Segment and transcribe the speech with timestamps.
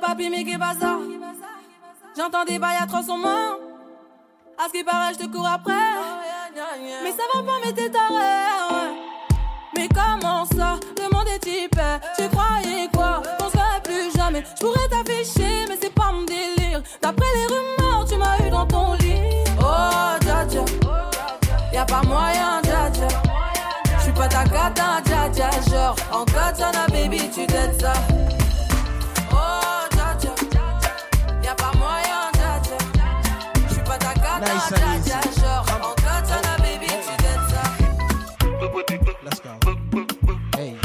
[0.00, 0.30] papi,
[2.16, 3.56] J'entends des bails à son mains.
[4.58, 5.72] À ce qui paraît, je te cours après.
[7.02, 8.94] Mais ça va pas, mais t'es taré.
[9.76, 10.78] Mais comment ça?
[10.98, 11.80] Le monde est type.
[12.18, 13.22] Tu croyais quoi?
[13.40, 14.44] On serait plus jamais.
[14.56, 16.82] Je pourrais t'afficher, mais c'est pas mon délire.
[17.00, 19.44] D'après les rumeurs, tu m'as eu dans ton lit.
[19.60, 20.64] Oh, dja dja.
[21.72, 23.08] Y'a pas moyen, dja dja.
[24.00, 25.50] J'suis pas ta cata, dja dja.
[25.70, 27.92] Genre, en katana, baby, tu t'aides ça.
[34.40, 35.12] Nice and easy.
[39.22, 39.60] Let's go.
[40.56, 40.76] Hey.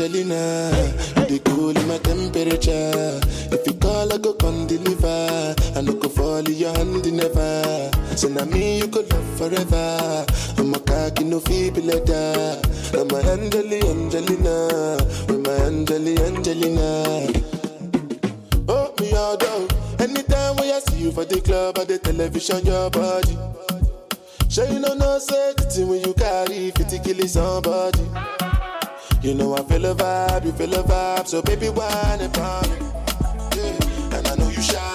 [0.00, 0.70] Angelina,
[1.28, 3.20] you cool in my temperature.
[3.50, 4.97] If you call, I go come deliver.
[6.38, 7.90] In your hand never.
[8.16, 10.24] So now me you could love forever.
[10.56, 12.62] I'm a cocky no feeble letter.
[12.94, 17.26] I'm a Angeli, Angelina, with my Angeli, Angelina.
[18.68, 19.68] Oh, me all down.
[19.98, 23.36] Anytime when I see you for the club or the television, your body.
[24.48, 28.06] Sure you know no safety when you carry 50 killing somebody.
[29.22, 32.76] You know I feel a vibe, you feel a vibe, so baby whine about me.
[33.56, 34.16] Yeah.
[34.16, 34.94] And I know you shy,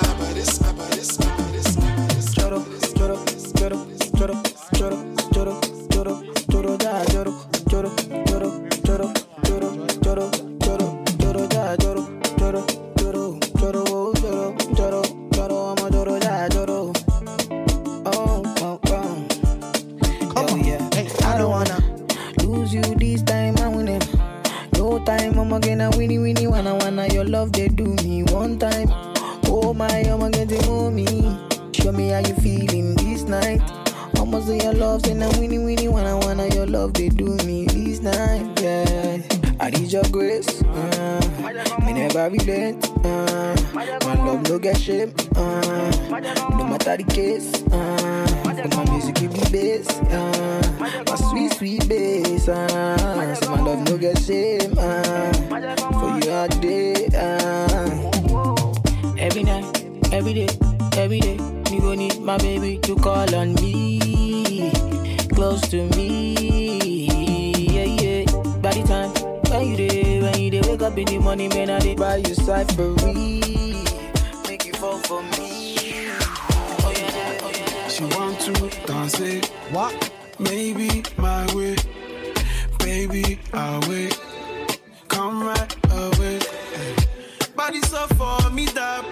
[34.94, 38.46] Love, now winnie winnie wanna wanna your love they do me this night.
[38.62, 39.18] Yeah,
[39.60, 40.62] I need your grace.
[40.62, 42.92] Uh, me never relent.
[43.04, 43.86] Uh, my
[44.24, 45.12] love no get shame.
[45.36, 47.64] Uh, no matter the case.
[47.72, 49.90] Uh, my music give me bass.
[50.14, 52.48] Uh, my sweet sweet bass.
[52.48, 54.76] Uh, so my love no get shame.
[54.78, 55.34] Uh,
[55.98, 57.08] for you all day.
[57.18, 57.90] Uh,
[59.18, 59.66] every night,
[60.14, 60.50] every day,
[60.98, 61.40] every day.
[61.72, 63.98] Me go need my baby to call on me,
[65.54, 66.34] close to me.
[67.76, 68.26] Yeah, yeah.
[68.62, 69.12] By the time
[69.52, 72.16] when you day, when you day, wake up in the morning, man, I dey buy
[72.18, 73.40] you cyphery,
[74.48, 75.76] make you fall for me.
[75.78, 77.88] Oh yeah, oh yeah.
[77.88, 78.54] She want to
[78.88, 79.94] dance it, What?
[80.40, 81.76] maybe my way,
[82.80, 84.20] baby, I'll wait.
[85.08, 86.40] Come right away.
[87.56, 89.06] Body so for me that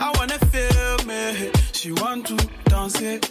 [0.00, 1.50] I wanna feel me.
[1.72, 3.30] She want to dance it,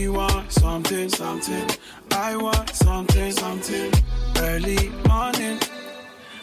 [0.00, 1.68] She want something, something.
[2.12, 3.92] I want something, something.
[4.38, 5.58] Early morning.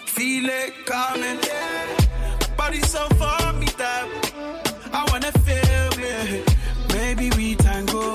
[0.05, 1.39] Feel it coming.
[2.55, 4.05] Body so for me that
[4.93, 6.55] I wanna feel it.
[6.93, 8.13] Maybe we tango.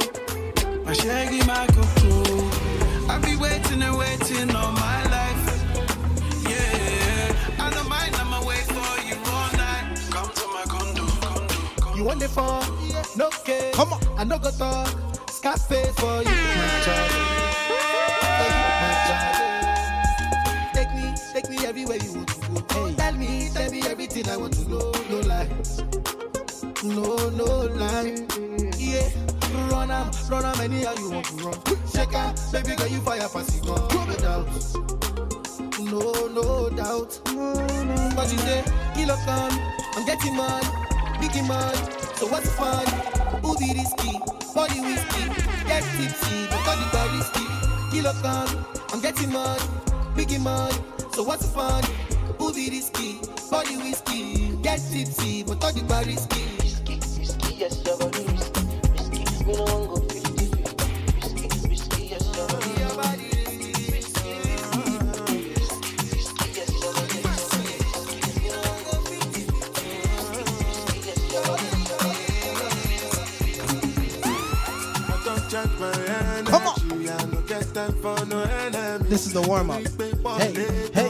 [0.85, 2.49] My shaggy, my cuckoo.
[3.11, 5.45] I be waiting and waiting all my life.
[6.49, 9.99] Yeah, I don't mind, I'ma wait for you all night.
[10.09, 11.97] Come to my condo, condo, condo.
[11.97, 12.63] You want the fun?
[13.17, 13.75] No case.
[13.75, 14.01] Come on.
[14.17, 15.02] I no go talk.
[15.43, 16.03] Scarface for.
[16.03, 17.11] For you, my child.
[20.73, 22.87] Take me, take me everywhere you want to go.
[22.87, 22.95] Hey.
[22.95, 24.93] Tell me, tell me everything I want to know.
[25.11, 25.83] No lies.
[26.85, 28.25] No, no lie.
[28.79, 29.11] Yeah.
[29.73, 31.59] Run am, run am anyhow you want to run.
[31.93, 33.81] Shake am, baby girl you fire pass it gun.
[33.91, 34.47] No doubt.
[35.81, 37.21] No, no doubt.
[38.15, 38.63] But you say,
[38.95, 39.59] kilo come,
[39.97, 40.63] I'm getting mad,
[41.21, 41.75] biggie man.
[42.15, 42.87] So what's fun?
[43.43, 44.19] Who be risky?
[44.55, 45.25] Body whiskey,
[45.67, 47.47] get tipsy, but all the risky.
[47.91, 49.61] Kilo come, I'm getting mad,
[50.15, 50.73] biggie man.
[51.13, 51.83] So what's the fun?
[52.39, 53.21] Who be risky?
[53.51, 56.43] Body whiskey, get tipsy, but all the risky.
[56.61, 58.63] Risky, risky, yes, you're risky.
[58.93, 60.12] Risky, me no go
[75.63, 76.75] Come on.
[79.09, 79.81] This is the warm up.
[80.41, 80.53] Hey,
[80.93, 81.09] hey.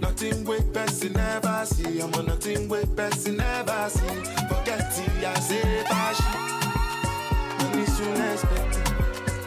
[0.00, 2.00] Nothing with person ever see.
[2.00, 4.06] I'm on nothing with person ever see.
[4.48, 6.20] Forget it, say bash.
[7.58, 8.86] Money soon expected.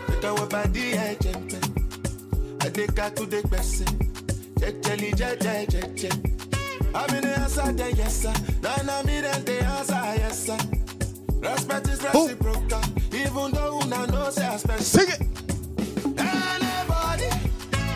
[0.07, 1.53] Take our body, I jump.
[2.61, 3.87] I take her to the person.
[4.83, 5.65] Jelly, jelly, jelly,
[5.95, 6.33] jelly.
[6.93, 8.33] I'm in the answer, yes, sir.
[8.61, 10.57] Now I'm in the answer, yes, sir.
[11.43, 12.81] Respect is reciprocal,
[13.13, 14.81] even though una know say I spend.
[14.81, 15.21] Sing it.
[16.17, 17.29] Anybody,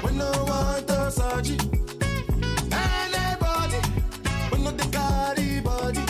[0.03, 1.57] we no want to.
[2.71, 3.79] Anybody,
[4.51, 6.03] no the carry body.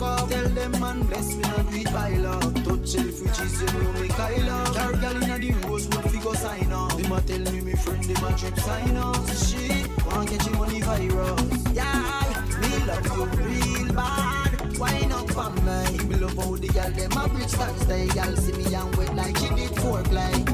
[0.02, 0.30] up.
[0.30, 2.54] Tell them man bless me and we I love.
[2.64, 4.76] Touch self which is the new make I love.
[4.76, 6.98] Car girl inna the rose wood fi go sign up.
[6.98, 9.28] Them a tell me me friend them a trip sign up.
[9.30, 11.42] She wanna catch him on the virus.
[11.74, 12.24] Yeah,
[12.62, 14.78] me love you real bad.
[14.78, 16.04] Wine up on me.
[16.06, 17.86] Me love how the girl them a bridge dance.
[17.86, 20.46] They girl see me and wet like she did fork like.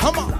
[0.00, 0.37] Come on.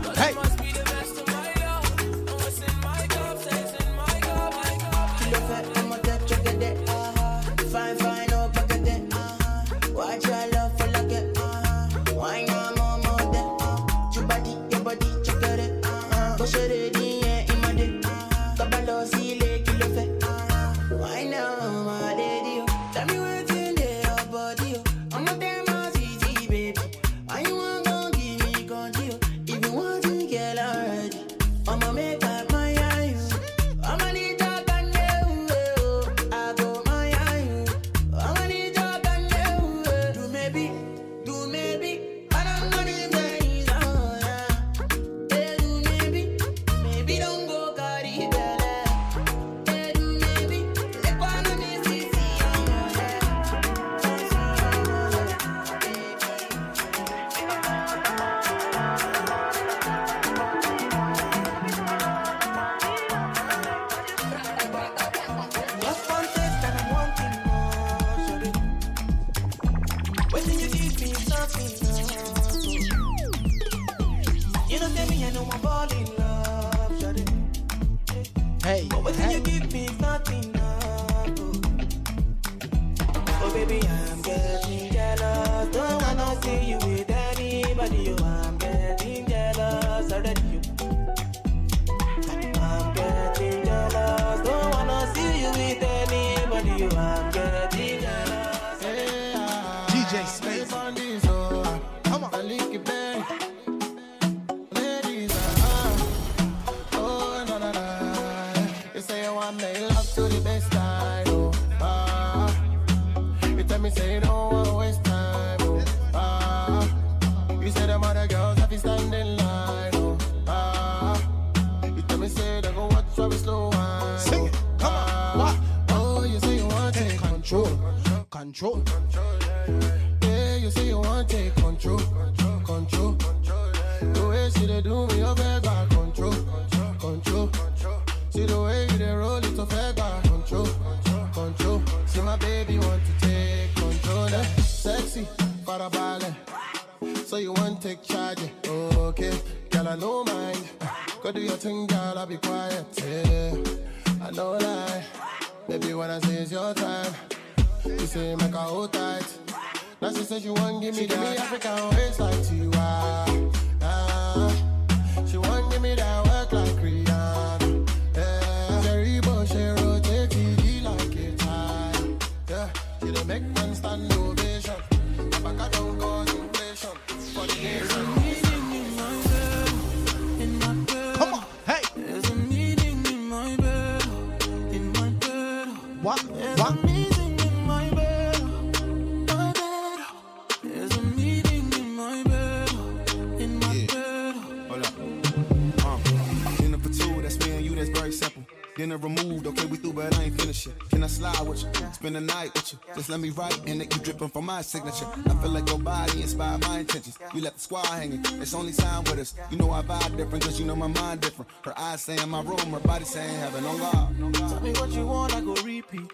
[203.07, 205.07] Let me write, and it keep dripping from my signature.
[205.27, 207.19] I feel like your body inspired my intentions.
[207.33, 209.35] You left the squad hanging, it's only time with us.
[209.51, 211.51] You know I vibe different, cause you know my mind different.
[211.65, 214.35] Her eyes saying my room, her body saying heaven on God.
[214.35, 216.11] Tell me what you want, I go repeat.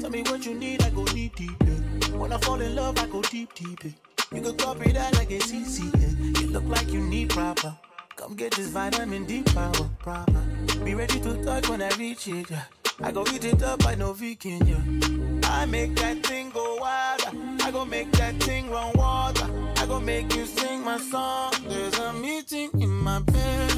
[0.00, 1.50] Tell me what you need, I go deep, deep.
[1.60, 2.16] Yeah.
[2.16, 3.84] When I fall in love, I go deep, deep.
[3.84, 3.90] Yeah.
[4.32, 5.84] You could copy that like a CC.
[6.00, 6.40] Yeah.
[6.40, 7.76] You look like you need proper.
[8.16, 10.42] Come get this vitamin D power, proper.
[10.82, 12.50] Be ready to touch when I reach it.
[12.50, 12.62] Yeah.
[13.02, 15.31] I go eat it up, I know vegan, yeah.
[15.52, 17.22] I make that thing go wild.
[17.62, 19.48] I go make that thing run water.
[19.76, 21.52] I go make you sing my song.
[21.68, 23.72] There's a meeting in my bed,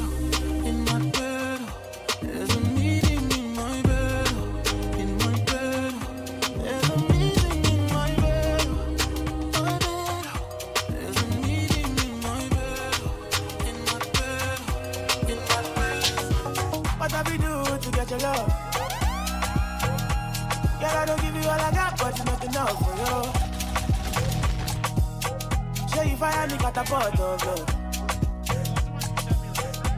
[20.95, 23.45] I don't give you all I got, but it's not enough for you.
[25.93, 27.65] Show you fire me pot of love.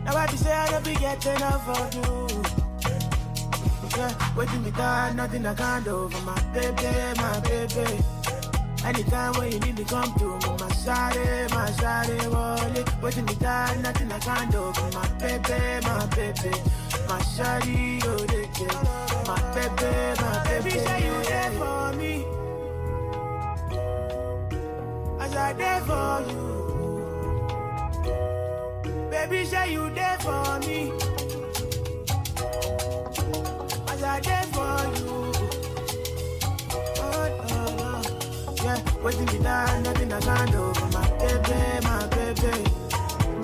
[0.06, 2.28] Now I be say I don't be getting enough of you.
[3.98, 8.04] Yeah, waiting me down, nothing I can't do for my baby, my baby.
[8.86, 13.02] Anytime when you need me, come to me, my shawty, my shawty, wallet.
[13.02, 16.52] Waiting me down, nothing I can't do for my baby, my baby.
[17.08, 20.72] My shawty, oh, they get my baby, my baby.
[20.72, 22.26] Say you there for me.
[25.20, 26.44] As I there for you.
[29.12, 30.92] Baby, say you there for me.
[33.92, 35.16] As I there for you.
[37.04, 37.90] Oh, no, no.
[38.64, 38.80] Yeah,
[39.26, 42.54] me down, nothing I can't for my baby, my baby.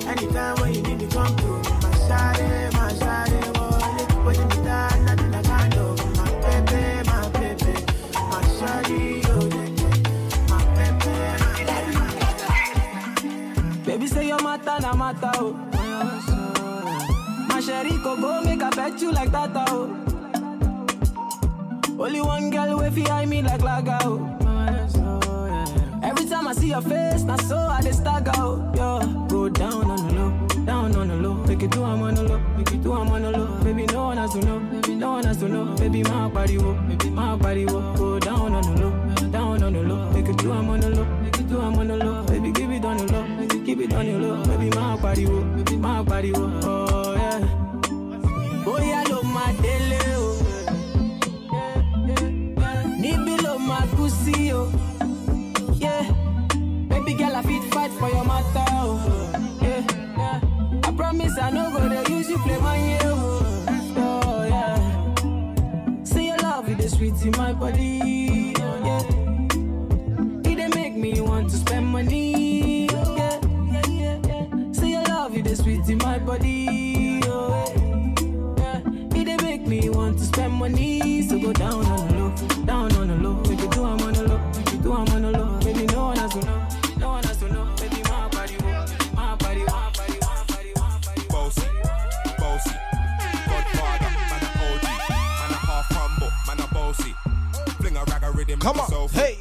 [0.08, 1.52] Anytime when you need me, come to
[1.84, 4.25] my shawty, my shawty, wallet.
[4.25, 4.62] Waiting
[14.95, 15.53] matter, matter, oh.
[17.47, 20.00] My sherry go make I pet you like that, oh.
[22.00, 24.29] Only one girl way fi me like laga, oh.
[26.03, 28.71] Every time I see your face, na so I dey stagger, oh.
[28.75, 31.33] Yo, go down on the low, down on the low.
[31.45, 33.47] Make it do I'm on the low, make it do I'm on the low.
[33.63, 35.65] Baby, no one has to know, baby, no one has to know.
[35.75, 37.93] Baby, my body, wo, baby, my body, wo.
[37.95, 40.12] Go down on the low, down on the low.
[40.12, 40.92] Make it do I'm on the low,
[43.75, 44.44] keep it on the low.
[44.44, 46.46] Baby, my body, wo, baby, my body, wo.
[46.63, 47.39] Oh yeah.
[48.65, 49.10] Bóyá oh.
[49.10, 50.25] ló máa délé o.
[53.01, 54.70] Níbí ló máa kú sí o.
[55.82, 56.06] Yeah.
[56.89, 59.00] Baby girl, I fit fight for your matter o.
[59.62, 59.82] Yeah.
[60.86, 63.42] I promise I no go dey use you play my year o.
[63.98, 64.77] Oh, yeah.
[66.03, 68.42] Say your love, it is sweet in my body.
[75.55, 77.19] Your love, it is sweet in my body.
[77.25, 78.79] Oh, yeah.
[79.19, 81.22] It dey make me want to spend money.
[81.24, 83.33] So go down on the low, down on the low.
[83.50, 85.60] Make it do I'm on the low, make it do I'm on the low.
[85.60, 86.67] Baby, no one has to know,
[86.98, 87.65] no one has to know.
[87.77, 91.24] Baby, my body, wo, my body, my body, my body, my body.
[91.29, 91.67] Bossy,
[92.38, 92.75] bossy,
[93.48, 97.13] Godfather, man a OG, man a half humble, man a bossy.
[97.79, 99.19] Fling a rag a rhythm Come like a on, Sophie.
[99.19, 99.38] hey.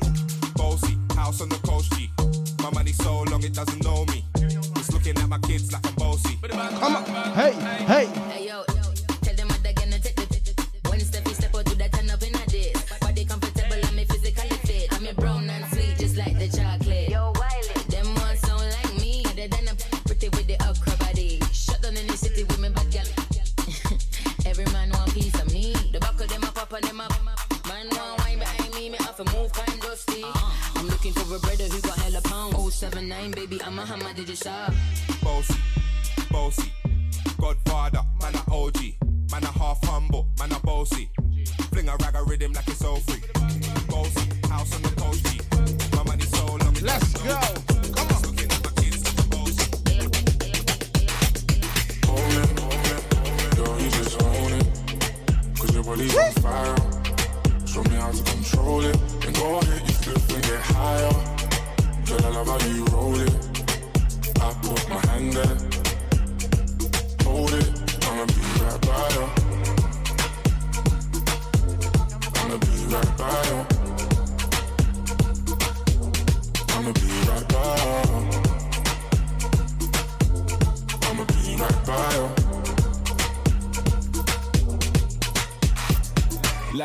[0.56, 2.10] Bossy, house on the coast G.
[2.62, 4.21] My money so long it doesn't know me.
[6.50, 7.52] Come on, hey,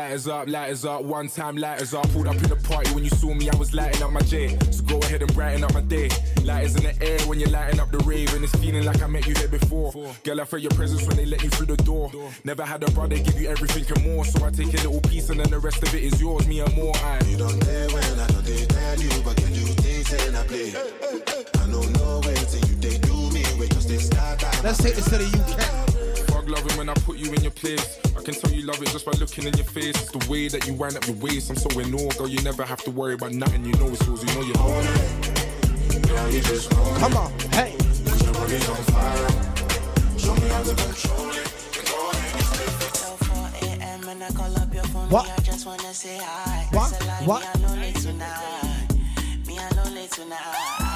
[0.08, 2.10] Lighters up, lighters up, one time lighters up.
[2.12, 4.56] Pulled up in the party when you saw me, I was lighting up my J.
[4.70, 6.08] So go ahead and brighten up my day.
[6.44, 9.06] Lighters in the air when you're lighting up the rave, and it's feeling like I
[9.06, 9.92] met you here before.
[10.24, 12.10] Girl, I felt your presence when they let you through the door.
[12.42, 15.28] Never had a brother give you everything and more, so I take a little piece
[15.28, 16.96] and then the rest of it is yours, me and more.
[16.96, 17.20] I.
[17.26, 20.42] You don't care when I know they tell you, but can you things and I
[20.46, 20.72] play?
[21.60, 24.64] I know no way till you they do me, we just they start out.
[24.64, 25.87] Let's take this to the UK.
[26.48, 27.98] Fuck loving when I put you in your place.
[28.16, 29.90] I can tell you love it just by looking in your face.
[29.90, 31.50] It's the way that you wind up your waist.
[31.50, 32.28] I'm so in awe, girl.
[32.28, 33.64] You never have to worry about nothing.
[33.64, 34.22] You know it's yours.
[34.22, 36.08] You know you own it.
[36.08, 36.98] Girl, you just want.
[37.00, 37.74] Come on, hey.
[37.78, 39.28] Cause your body's on fire.
[40.18, 41.48] Show me how to control it.
[45.10, 45.30] What?
[45.30, 46.68] I just wanna say hi.
[46.70, 46.92] What?
[46.92, 47.58] It's a lie, What?
[47.58, 48.88] Me alone tonight.
[49.46, 50.87] Me alone tonight.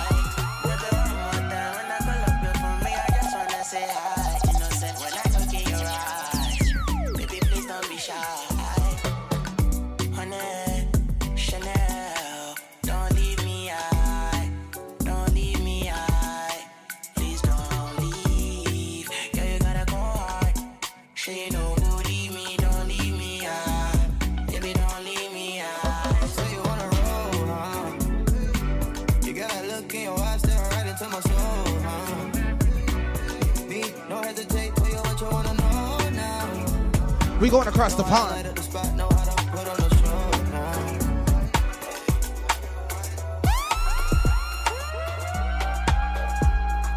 [37.43, 38.31] We going across the pond.
[38.31, 41.01] Light up the spot, know how to put on the show now.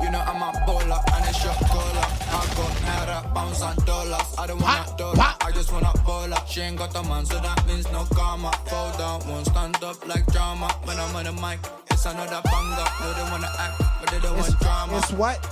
[0.04, 1.52] You know I'm a bowler and it's your.
[1.52, 1.58] I
[2.54, 3.26] got naira,
[3.72, 4.36] and dollars.
[4.38, 6.38] I don't want a dollar, I just want a bowler.
[6.46, 8.52] She ain't got a man, so that means no karma.
[8.68, 10.68] Fall down, won't stand up like drama.
[10.84, 11.58] When I'm on the mic,
[11.90, 12.86] it's another banger.
[13.02, 14.98] No, they wanna act, but they don't want drama.
[15.00, 15.44] It's what?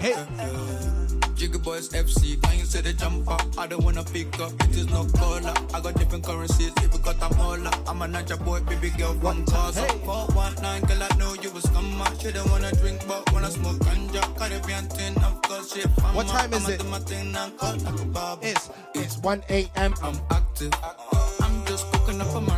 [0.00, 0.97] Hey.
[1.38, 3.36] Jiggy Boys FC, can you see the jumper?
[3.56, 5.54] I don't wanna pick up, it is no caller.
[5.72, 7.70] I got different currencies, if you got a molar.
[7.86, 9.76] I'm a ninja boy, baby girl, one cause.
[9.76, 9.86] Hey.
[10.04, 12.20] 419, girl, I know you was come out.
[12.20, 14.20] She don't wanna drink, but wanna smoke ganja.
[14.36, 16.80] Caribbean thing, of course, she from What time is it?
[16.80, 18.44] do my thing now, call like a barber.
[18.44, 19.94] It's it's 1 a.m.
[20.02, 20.72] I'm active.
[21.40, 22.57] I'm just cooking up a Martin.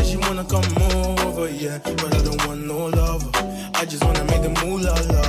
[0.00, 0.64] Said she wanna come
[1.28, 1.78] over, yeah.
[1.84, 3.30] But I don't want no lover.
[3.74, 5.24] I just wanna make the moolah la,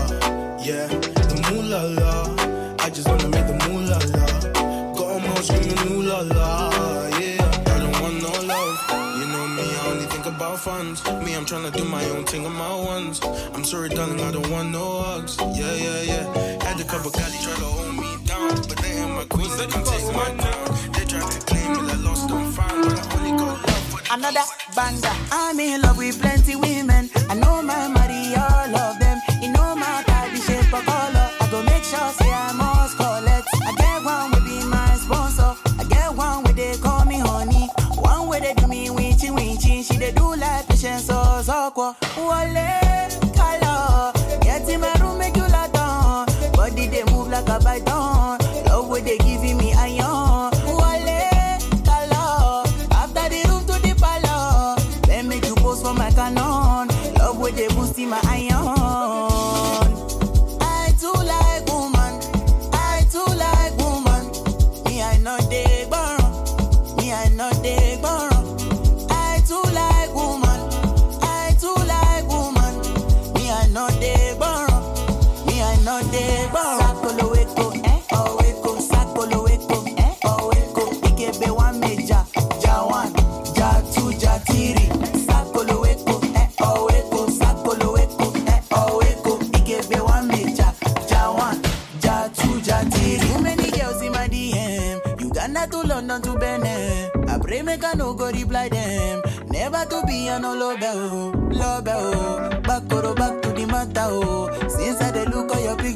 [0.64, 0.88] yeah.
[1.32, 2.14] The moolah la.
[2.80, 4.26] I just wanna make the moolah la.
[4.96, 6.20] Got 'em all screaming ooh la
[7.20, 7.74] yeah.
[7.74, 8.78] I don't want no love.
[9.20, 11.04] You know me, I only think about funds.
[11.26, 13.20] Me, I'm tryna do my own thing on my ones.
[13.54, 15.36] I'm sorry, darling, I don't want no hugs.
[15.60, 16.64] Yeah, yeah, yeah.
[16.64, 19.68] Had a couple Cali try to hold me down, but they ain't my queen, they
[19.68, 20.68] can take my crown.
[20.96, 23.81] They try to claim me, I lost found, but I only got love
[24.14, 24.42] Another
[24.76, 25.16] banger.
[25.32, 27.10] I'm in love with plenty women.
[27.30, 29.01] I know my money, all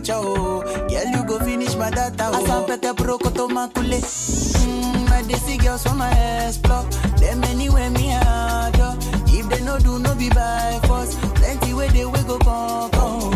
[0.05, 0.13] picture.
[0.21, 0.61] oh.
[0.87, 2.43] Girl, you go finish my data, oh.
[2.43, 3.99] Asapete broko to makule.
[4.01, 6.11] Mm, I dey see girls from my
[6.47, 6.83] explore.
[7.19, 8.95] Them anywhere me adore.
[9.27, 11.15] If they no do, no be by force.
[11.35, 13.34] Plenty way they we go come, come.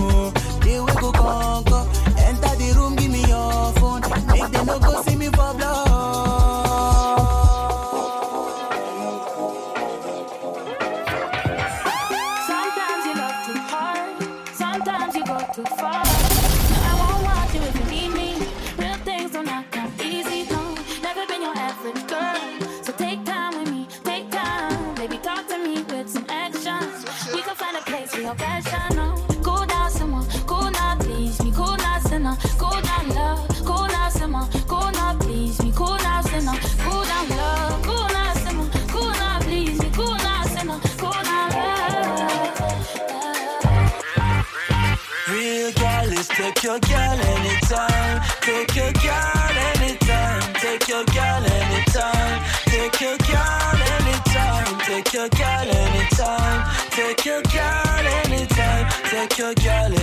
[59.29, 59.98] Take your girl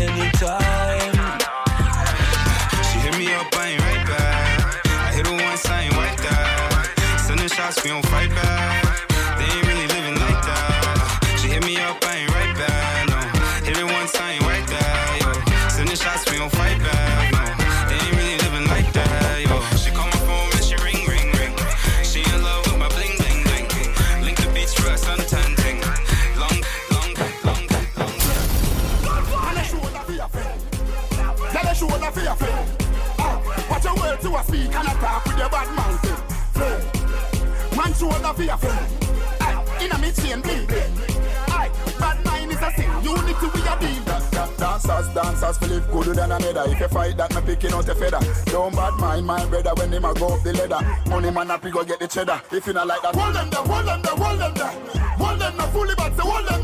[46.66, 48.20] If you fight that, me picking out a feather.
[48.46, 50.81] Don't bad mind my brother when him a go up the ladder.
[51.09, 52.40] Money man up, he go get the cheddar.
[52.52, 55.02] If you not like that, Hold them there, hold them there, hold them there.
[55.16, 56.55] Hold them there, fully but say hold them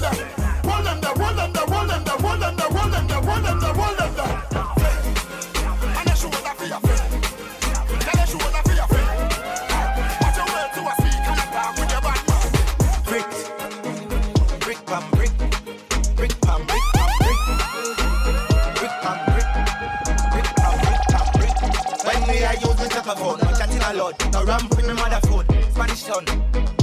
[23.13, 24.33] I me telephone, no chatting a lot.
[24.33, 25.47] No ramp with me mother phone.
[25.71, 26.25] Spanish town,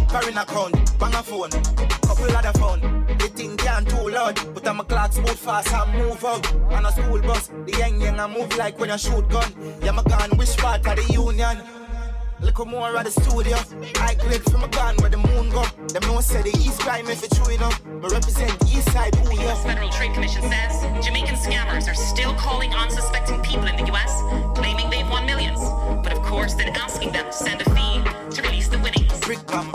[0.09, 3.05] foreign account, bang a phone, couple other phone.
[3.17, 6.53] The thing can't too loud, but I'm a clock move fast and move out.
[6.71, 9.51] On a school bus, the young young I move like when you shoot gun.
[9.81, 11.78] Yeah, my gun, which part of the union?
[12.41, 13.58] Little more at the studio.
[14.02, 15.63] I click from a gun where the moon go.
[15.88, 17.84] Them no say the east crime if it's true enough.
[17.86, 19.43] Me represent east side, ooh yeah.
[19.43, 19.63] U.S.
[19.63, 24.21] Federal Trade Commission says Jamaican scammers are still calling unsuspecting people in the U.S.,
[24.56, 25.60] claiming they've won millions,
[26.04, 28.04] but of course then asking them to send a fee
[28.36, 29.19] to release the winnings.
[29.21, 29.69] Brick pam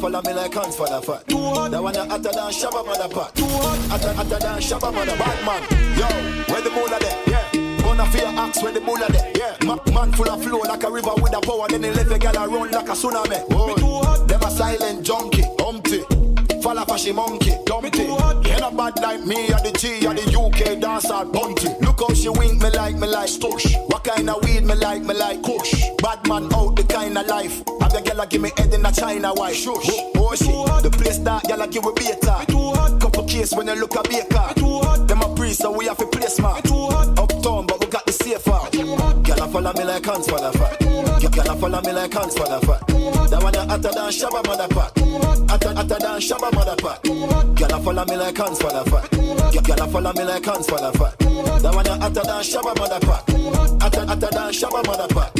[0.00, 1.28] follow me like hands for the fat.
[1.28, 1.70] Too hot.
[1.70, 3.38] That one a hotter than Shabba mother pot.
[3.38, 5.62] Hotter, hotter than Shabba mother bad man.
[5.98, 6.06] Yo,
[6.52, 7.18] where the moolah there?
[7.26, 7.82] Yeah.
[7.82, 9.32] Gonna feel axe where the moolah there.
[9.36, 9.56] Yeah.
[9.64, 11.68] Ma- man full of flow like a river with a power.
[11.68, 13.44] Then he left a girl a run like a tsunami.
[13.50, 16.02] Oh, them a silent junkie, humpty.
[16.70, 18.02] Fall off a she monkey, dumpty.
[18.02, 21.66] Ain't a bad like me or the G or the UK dancer bunty.
[21.80, 23.74] Look how she wink me like me like stush.
[23.90, 25.74] What kind of weed me like me like kush.
[25.98, 27.64] Bad man out the kind of life.
[27.80, 29.56] Have the girl give me head in a China white.
[29.56, 29.90] Shush.
[30.14, 32.44] Oh shit, the place that girl give we beta.
[32.46, 33.00] Too hot.
[33.00, 34.54] Couple case when you look a baker.
[34.54, 35.08] Too hot.
[35.08, 36.64] Them a priest so we have to place smart.
[36.70, 38.60] Uptown but we got the safer.
[39.50, 40.78] Follow me like hands for the fat.
[41.32, 42.86] Girl follow me like hands for the fat.
[43.30, 44.96] That one hotter than Shabba mother pot.
[45.50, 47.02] Hotter, hotter than Shabba mother pot.
[47.02, 49.10] Girl follow me like hands for the fat.
[49.10, 51.18] Girl follow me like hands for the fat.
[51.62, 53.28] That one hotter than Shabba mother pot.
[53.82, 55.34] Hotter, hotter than Shabba mother pot.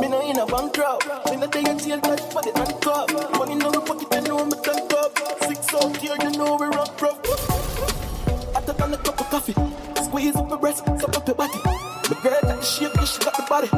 [0.00, 1.30] Me no in a bankrupt.
[1.30, 3.38] Me no day in jail, touch for the handcuff.
[3.38, 7.24] Money my pocket, Six out here, you know we rock rough.
[8.52, 9.54] Hotter than a cup of coffee.
[10.02, 11.83] Squeeze up my breast, suck up your body.
[12.04, 13.68] The girl got the shape, she got the body.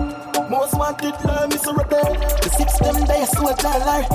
[0.51, 2.11] Most wanted, love me so there.
[2.43, 4.07] The six them days, so I try lie.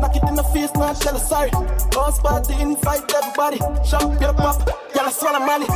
[0.00, 1.50] Knock it in the face, not tell her sorry.
[1.92, 3.58] Boss party, invite everybody.
[3.84, 4.64] Shop, get a pop,
[4.96, 5.66] y'all I swallow money.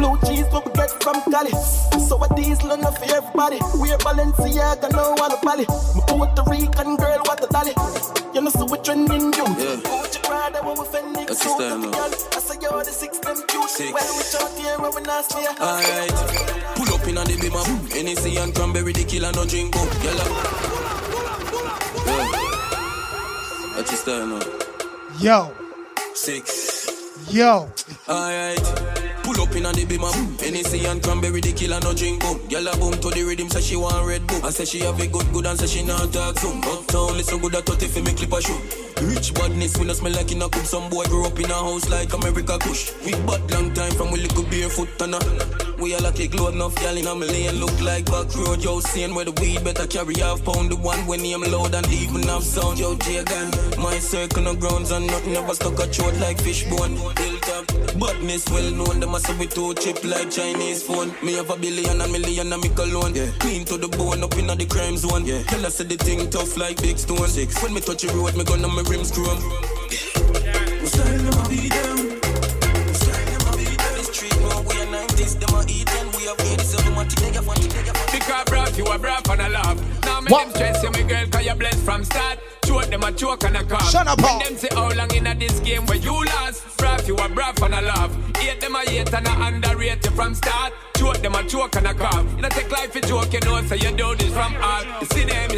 [0.00, 1.52] Blue cheese, what we get from Cali.
[2.00, 3.58] So a diesel enough for everybody.
[3.76, 5.66] We're Balenciaga, no one a Bali.
[5.68, 7.72] My Puerto Rican girl, what a dolly.
[8.32, 9.46] You know, so we trending you.
[9.60, 9.80] Yeah.
[9.84, 11.92] Gucci Prada, when we fending That's so the girl.
[11.92, 13.70] I say, you're the six them cute.
[13.70, 13.92] Six.
[13.92, 15.24] Well, we talk here when we not.
[15.34, 16.16] Alright.
[16.76, 17.64] Pull up in on the beamer.
[17.94, 19.88] Hennessy and cranberry, the killer, no drink up.
[20.04, 20.28] Yellow.
[22.06, 22.30] Yeah.
[23.76, 24.40] What's your style now?
[25.18, 25.52] Yo,
[26.14, 27.26] Six.
[27.30, 27.68] yo.
[28.08, 29.05] Alright.
[29.26, 30.12] Pull up in on the beamer.
[30.38, 32.38] Hennessy and cranberry, the killer, no drink up.
[32.46, 34.38] Gyal a boom to the rhythm, say she want red boom.
[34.44, 36.62] I say she have a good good and say she not talk soon.
[36.62, 38.86] Uptown, listen good at 30 for me clip a shoe.
[39.02, 40.64] Rich badness, we no smell like in a cup.
[40.64, 42.92] Some boy grew up in a house like America Kush.
[43.04, 45.66] We bad long time from we little barefoot and a.
[45.82, 48.62] We all a glow enough, y'all in a million look like back road.
[48.62, 50.70] Yo, seeing where the weed better carry half pound.
[50.70, 52.78] The one when name loud and even have sound.
[52.78, 56.96] Yo, Jagan, my circle no grounds and nothing ever stuck a throat like fishbone.
[57.18, 57.66] Hilltop,
[58.00, 59.00] badness well known.
[59.00, 61.08] Them a say we too cheap like Chinese phone.
[61.24, 63.14] Me have a billion and million and me cologne.
[63.14, 63.30] Yeah.
[63.38, 65.24] Clean to the bone up in the crime zone.
[65.24, 65.42] Yeah.
[65.44, 67.28] Tell us say the thing tough like big stone.
[67.28, 67.62] Six.
[67.62, 69.40] When me touch the road, me gun on my rims chrome.
[70.80, 72.20] My style never be down.
[72.86, 73.94] My style never be down.
[73.96, 76.36] The street know we are 90s, them are eat and we are
[77.06, 77.06] 87.
[77.06, 80.02] Want to take a want to take a Because bruv, you a and a laugh.
[80.04, 82.38] Now me them stress you, me girl, cause you blessed from start.
[82.64, 83.90] Choke them a choke and a cough.
[83.90, 86.64] Shut up, When them say how long in a this game where you lost.
[87.06, 88.36] You a and a laugh.
[88.38, 90.72] Hate them a hate and a underrate you from start.
[90.96, 92.26] Choke them a choke and a cough.
[92.34, 94.86] You know take life a joke, you know, so you do this from heart.
[95.00, 95.06] You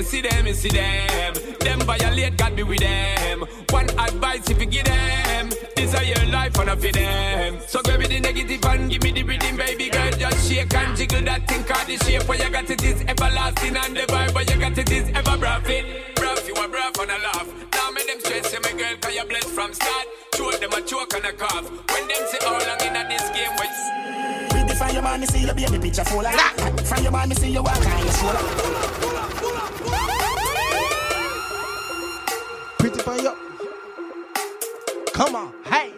[0.08, 1.80] see them, see them, them.
[1.80, 3.44] Violate, God be with them.
[3.70, 5.50] One advice if you give them.
[5.76, 7.60] This is your life and I for them.
[7.66, 10.10] So give me the negative and give me the rhythm, baby girl.
[10.12, 13.76] Just shake and jiggle that thing, cause the shape where you got it is everlasting
[13.76, 15.84] and the vibe where you got it is ever braffing.
[16.14, 17.48] Bruv, you a bruv and a laugh.
[17.72, 20.06] Now make them stress you, my girl, cause you're blessed from start.
[20.34, 21.68] Choke them a choke and a cough.
[21.92, 24.37] When them say how long in this game, wait.
[24.78, 26.32] From your man, me see your baby picture full of
[26.86, 28.38] From your man, me see you walk on your shoulder.
[32.78, 33.34] Pretty for you.
[35.12, 35.97] Come on, hey.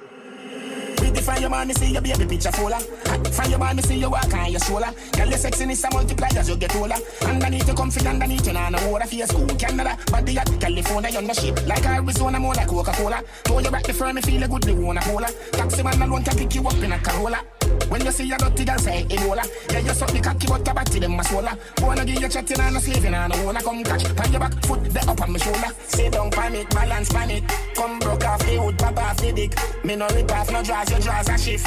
[1.31, 2.81] From your man, me see your baby picture fuller.
[2.81, 4.93] From your man, me see you walk on your shoulder.
[5.13, 6.97] Girl, your sexiness a multiply as you get older.
[7.23, 9.47] Underneath you comfy, underneath you nah no water for your school.
[9.47, 11.65] Canada, body at California, you're no ship.
[11.69, 13.23] Like Arizona, more like Coca-Cola.
[13.45, 16.25] Throw you back the firm, me feel a good, they wanna hold Taxi man alone
[16.25, 17.45] can pick you up in a Corolla.
[17.91, 20.75] When you see a dirty girl say Ebola Yeah, you suck the cocky but your
[20.75, 23.83] body them a swola Wanna give you chatting and a slaving and I wanna come
[23.83, 27.09] catch Pan your back foot the up on my shoulder Sit down pan it, balance
[27.09, 30.53] pan it Come broke off the wood, pop off the dick Me no rip off,
[30.53, 31.67] no draws, your draws a shift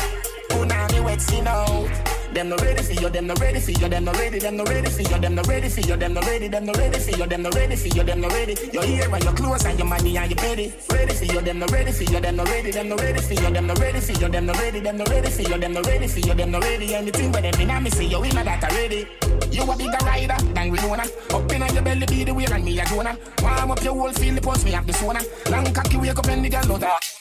[0.93, 4.05] me wet skin out them no ready for you, them no ready for you, them
[4.05, 6.47] no ready, them no ready for you, them no ready for you, them no ready,
[6.47, 8.55] them no ready for you, them no ready for you, them no ready.
[8.73, 10.73] You're here when you're close and your money and you ready.
[10.91, 13.33] Ready for you, them no ready for you, them no ready, them no ready for
[13.33, 15.73] you, them no ready for you, them no ready, them no ready for you, them
[15.73, 16.95] no ready for you, them no ready.
[16.95, 19.07] Anything when them in me see you in that already.
[19.51, 21.03] You a bigger rider than Winona.
[21.29, 23.15] Up in your belly be the way and me a Jonah.
[23.43, 25.21] Warm up your whole feel the pulse me have the sauna.
[25.51, 27.12] Long cocky wake up and the girl out.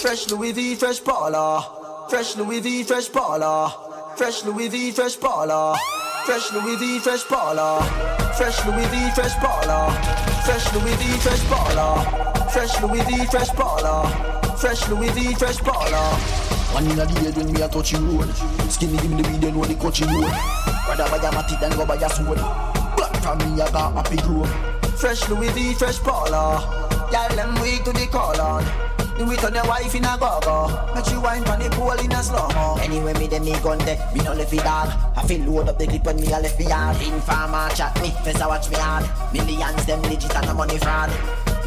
[0.00, 2.06] Fresh Louis V, fresh Paula.
[2.08, 3.70] Fresh Louis V, fresh Paula.
[4.16, 5.78] Fresh Louis V, fresh Paula.
[6.24, 7.84] Fresh Louis V, fresh Paula.
[8.34, 9.92] Fresh Louis V, fresh Paula.
[10.46, 12.48] Fresh Louis V, fresh Paula.
[12.50, 14.56] Fresh Louis V, fresh Paula.
[14.56, 16.16] Fresh Louis V, fresh Paula.
[16.72, 18.32] One in a day when me a touch you road
[18.70, 20.32] Skinny give me the you know the coachy road
[20.86, 22.38] Rather buy a matic than go buy a sword
[22.96, 24.44] Black from me, I got happy grow
[24.96, 26.62] Fresh Louis V, fresh Paula.
[27.12, 28.89] Y'all them weak to the call on.
[29.20, 30.94] Do it on your wife in a go-go.
[30.94, 32.76] Make you wine on the pool in a slow-mo.
[32.80, 34.88] Anyway, me dem me gun dead, me no left it dog.
[35.14, 36.96] I feel load up the clip when me a left me yard.
[37.02, 39.04] Informer chat me, first I watch me hard.
[39.34, 41.10] Millions them legit and no money fraud.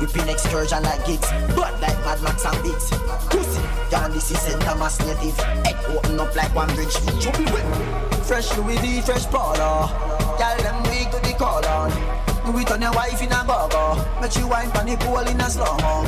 [0.02, 2.90] Whipping excursion like gigs, blood like Mad Max and Biggs.
[3.30, 3.62] Pussy,
[3.92, 4.60] down this is St.
[4.64, 5.38] Thomas native.
[5.38, 6.98] Head open up like one bridge,
[7.38, 8.26] be wet.
[8.26, 9.94] Fresh Louis V, fresh Paula.
[10.42, 12.33] Y'all them weak to the call on.
[12.46, 14.20] Do it on your wife in a go-go.
[14.22, 16.04] Make you wine on the pool in a slow-mo.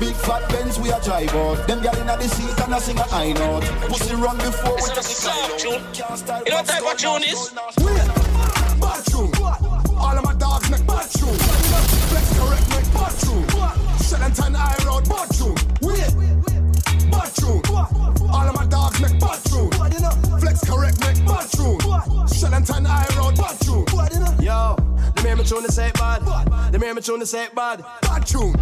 [0.00, 1.66] Big fat Benz we a drive out.
[1.68, 3.64] Them gyal inna the seat and a sing a high note.
[3.88, 5.82] Pussy run before we This is a soft tune.
[6.44, 7.52] You know what type of tune is?
[8.80, 9.30] Bad tune.
[9.96, 11.36] All of my dogs make bad tune.
[12.10, 13.46] Flex correct make bad tune.
[14.00, 15.56] Shellington High Road bad tune.
[15.80, 16.12] Wait.
[17.10, 17.62] Bad tune.
[18.32, 19.70] All of my dogs make bad tune.
[20.40, 21.78] Flex correct make bad tune.
[22.28, 23.84] Shellington High Road bad tune.
[24.42, 24.93] Yo, the me
[25.34, 26.22] hear me tune the say it bad.
[26.72, 27.84] The me hear me tune the say it bad.
[28.02, 28.54] Bad tune.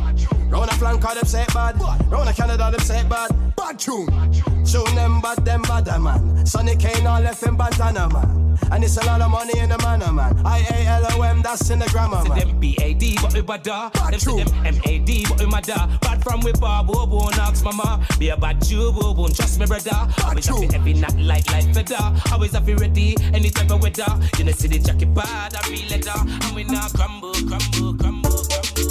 [0.49, 1.81] Round a flank, them say it bad.
[2.11, 3.31] Round a Canada, them say it bad.
[3.57, 4.07] Bad tune.
[4.65, 6.47] Tune them bad, them bad, man.
[6.47, 8.39] Sonny Kane all left in Bandana, man.
[8.71, 10.41] And it's a lot of money in the manner, man.
[10.47, 12.39] I-A-L-O-M, that's in the grammar, man.
[12.39, 13.89] Them B-A-D, but we bad da.
[13.89, 15.87] Them say them M-A-D, but we mad da.
[15.99, 18.07] Bad from we bar, boo boo, ask mama.
[18.19, 19.91] Be a bad Jew, boo boo, trust me, brother.
[20.25, 22.21] Always have to every night light like feather.
[22.33, 24.07] Always have to ready, any type of weather.
[24.39, 26.47] You know see the jacket bad, I feel leather.
[26.47, 28.45] And we not crumble, crumble, crumble,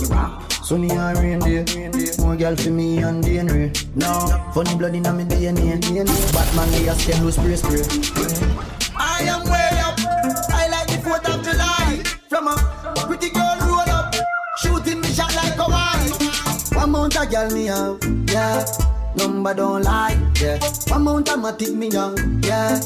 [0.08, 0.42] crumble.
[0.64, 1.92] Sunny and rain day.
[2.20, 3.74] More girl for me and day and rain.
[3.96, 4.10] No,
[4.54, 6.06] funny blood in my DNA.
[6.34, 7.84] Batman, they a skin loose spray spray.
[8.96, 10.00] I am way up.
[10.54, 12.04] I like the 4th of July.
[12.30, 12.56] From a
[13.08, 14.16] pretty girl roll up.
[14.58, 16.12] Shooting me shot like Hawaii.
[16.78, 18.66] One mount a girl me have, yeah.
[19.16, 20.58] Number don't lie, yeah.
[20.88, 22.80] One mount a matic me young, yeah.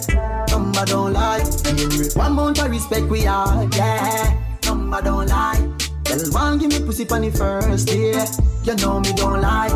[0.49, 2.07] Number don't lie, yeah.
[2.15, 4.44] One mount a respect we are, yeah.
[4.85, 5.73] Number don't lie.
[6.03, 8.13] Girl, one give me pussy on the first day.
[8.63, 9.73] You know me don't lie.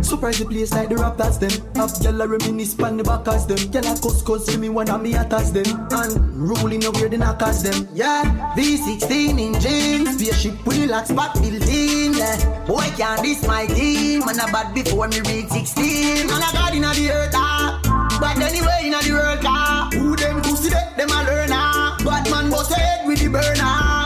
[0.00, 1.52] Surprise the place like the Raptors them.
[1.76, 3.58] Have gyal a reminisce pon the back as them.
[3.58, 5.68] Gyal a cuss cuss see me when I'm me attacks them.
[5.92, 7.86] And ruling over the knockers them.
[7.92, 8.24] Yeah,
[8.56, 12.14] V16 in jeans, spaceship with the lock spot building.
[12.14, 14.20] Yeah, boy can't this my team.
[14.24, 16.26] Man a bad before me reach 16.
[16.26, 18.16] Man a god inna the earth ah.
[18.18, 19.90] But anyway inna the world car.
[19.92, 20.88] Who them pussy they?
[20.96, 22.00] Them a learner.
[22.00, 24.01] Bad man bust head with the burner.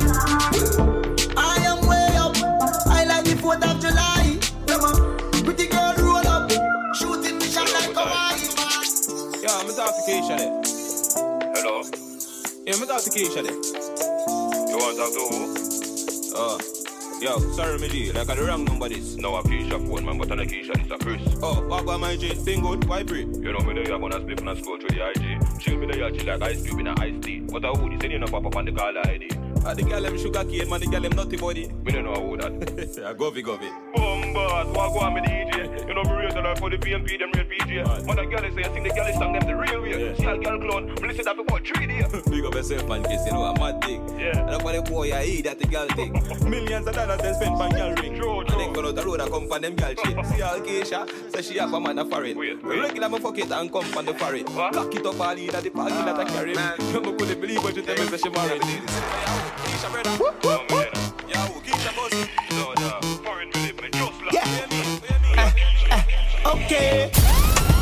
[12.66, 13.54] Yeah, I'm talk to Keisha there.
[13.54, 15.54] You want to talk to who?
[16.34, 16.58] Uh,
[17.20, 18.10] yo, sorry, me G.
[18.10, 19.14] Like, I the wrong number this.
[19.14, 21.22] No, a Keisha phone, man, but on a Keisha, it's a Chris.
[21.40, 22.30] Oh, what about my G?
[22.30, 22.84] Thing good?
[22.88, 23.20] Why pre?
[23.20, 25.60] You know me there, you're gonna split and scroll through the IG.
[25.60, 27.38] Chill me there, chill like ice cube in a ice tea.
[27.38, 29.28] But I would, you know, pop up on the caller ID.
[29.64, 31.68] Ah, the girl them sugar cane, man, the girl them nutty body.
[31.68, 33.04] Me don't know who that.
[33.06, 33.56] I go fi go
[34.36, 34.36] fi.
[34.36, 35.88] Bombas, what go on me DJ?
[35.88, 38.06] You know me real the life for the PMP, them real PJ.
[38.06, 40.14] Man, the girl say I think the girl is song them the real way.
[40.16, 42.06] See a girl clone, me listen that for about three days.
[42.28, 44.00] Big up yourself, man, case you know I'm mad dick.
[44.18, 44.52] Yeah.
[44.52, 46.12] And for the boy I eat that the girl thing.
[46.48, 48.14] Millions of dollars they spend on girl ring.
[48.16, 48.40] True, true.
[48.40, 50.26] And then go out the road and come for them girl shit.
[50.26, 52.38] See all Keisha, say she have a man a foreign.
[52.38, 52.78] Wait, wait.
[52.80, 54.44] Regular me fuck it and come from the foreign.
[54.44, 56.54] Cock it up all in at the party that I carry.
[56.54, 58.62] Man, You me couldn't believe what you tell me say she married.
[58.62, 60.16] Oh, Keisha brother.
[66.66, 67.12] Okay.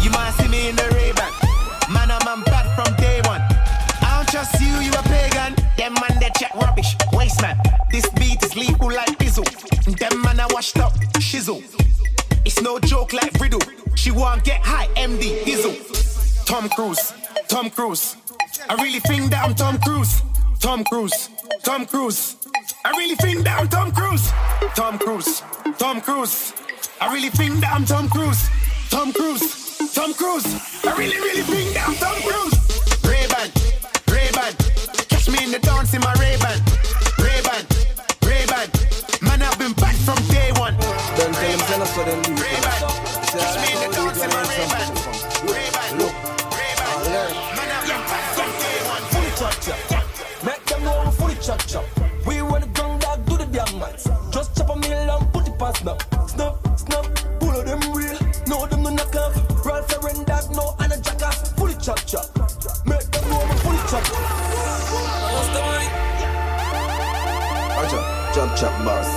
[0.02, 1.32] You might see me in the Ray-Ban.
[1.90, 3.40] Man, I'm man bad from day one.
[4.02, 5.56] I don't trust you, you a pagan.
[5.78, 6.94] Them man, they chat rubbish.
[7.14, 7.58] Waste man.
[7.90, 9.48] This beat is lethal like Bizzle.
[9.98, 10.92] Them man, I washed up.
[11.16, 11.64] Shizzle.
[12.44, 13.62] It's no joke like Riddle.
[13.94, 16.44] She won't get high, MD, Dizzle.
[16.44, 17.14] Tom Cruise.
[17.48, 18.16] Tom Cruise.
[18.68, 20.20] I really think that I'm Tom Cruise.
[20.60, 21.30] Tom Cruise.
[21.62, 22.36] Tom Cruise.
[22.84, 24.30] I really think that I'm Tom Cruise.
[24.76, 25.42] Tom Cruise.
[25.78, 26.52] Tom Cruise.
[27.00, 28.50] I really think that I'm Tom Cruise.
[28.90, 29.92] Tom Cruise.
[29.94, 30.46] Tom Cruise.
[30.84, 32.56] I really, really bring I'm Tom Cruise.
[33.04, 33.50] Ray-Ban.
[34.10, 34.52] Ray-Ban.
[35.08, 36.58] Catch me in the dance in my Ray-Ban.
[37.18, 37.64] Ray-Ban.
[38.24, 38.68] Ray-Ban.
[39.22, 40.76] Man, I've been back from day one.
[41.16, 42.20] Don't tell him, send us for them.
[42.36, 42.80] Ray-Ban.
[43.34, 44.88] Catch me in the dance in my Ray-Ban.
[45.48, 45.90] Ray-Ban.
[45.98, 46.14] Look.
[46.54, 46.94] Ray-Ban.
[47.14, 49.04] Ah, man, I've been back from day one.
[49.12, 50.04] Fully chop chop.
[50.44, 51.84] Make them know I'm fully chop chop.
[52.26, 53.94] We run the ground dog, do the damn man.
[54.30, 55.96] Just chop a meal and put it past now.
[56.26, 57.04] Snap, snap,
[61.84, 62.24] chop chop.
[62.86, 64.04] Make them know I'm fully chop.
[64.08, 65.88] What's the money?
[67.76, 69.10] Archer, chop chop boss.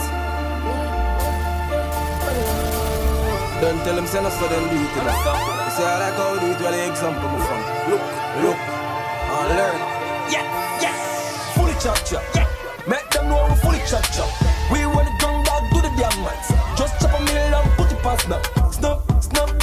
[3.62, 5.08] Don't tell them send us for them do it them.
[5.08, 7.62] You see how that go do it, well the example my from.
[7.88, 8.03] Look,
[8.43, 9.80] look, and learn.
[10.27, 10.43] Yeah,
[10.84, 11.56] yeah.
[11.56, 12.23] Fully chop chop.
[12.36, 12.47] Yeah.
[12.86, 14.27] Make them know I'm fully chop chop.
[14.73, 16.36] We want the ground dog, do the damn man.
[16.75, 18.41] Just chop a meal and put it past now.
[18.71, 19.56] Snap, snap,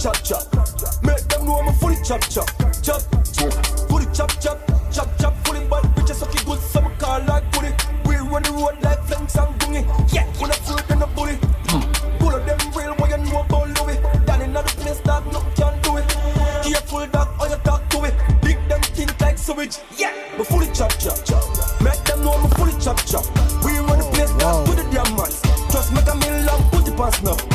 [0.00, 0.42] chop chop.
[1.04, 2.48] Make them know I'm fully chop chop.
[2.82, 3.02] Chop,
[3.36, 3.52] chop,
[3.88, 4.58] fully chop chop.
[4.90, 5.84] Chop chop, fully bad.
[5.94, 7.72] Bitches suck it good, some car like bully.
[8.06, 9.82] We run the road like flanks and gungy.
[10.12, 11.36] Yeah, when I food then a bully.
[12.18, 13.98] Pull of them real, boy, you know about Louis.
[14.24, 16.08] Down in the place, dog, no can do it.
[16.64, 18.14] Careful, dog, how you talk to it.
[18.40, 19.76] Big them think like sewage.
[19.98, 21.18] Yeah, but fully chop chop.
[21.82, 23.26] Make them know I'm fully chop chop.
[23.64, 25.16] We run the place, dog, to the damn.
[25.70, 27.49] Just make a and put it past now.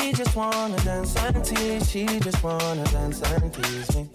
[0.00, 1.90] She just wanna dance and tease.
[1.90, 4.08] She just wanna dance and tease me.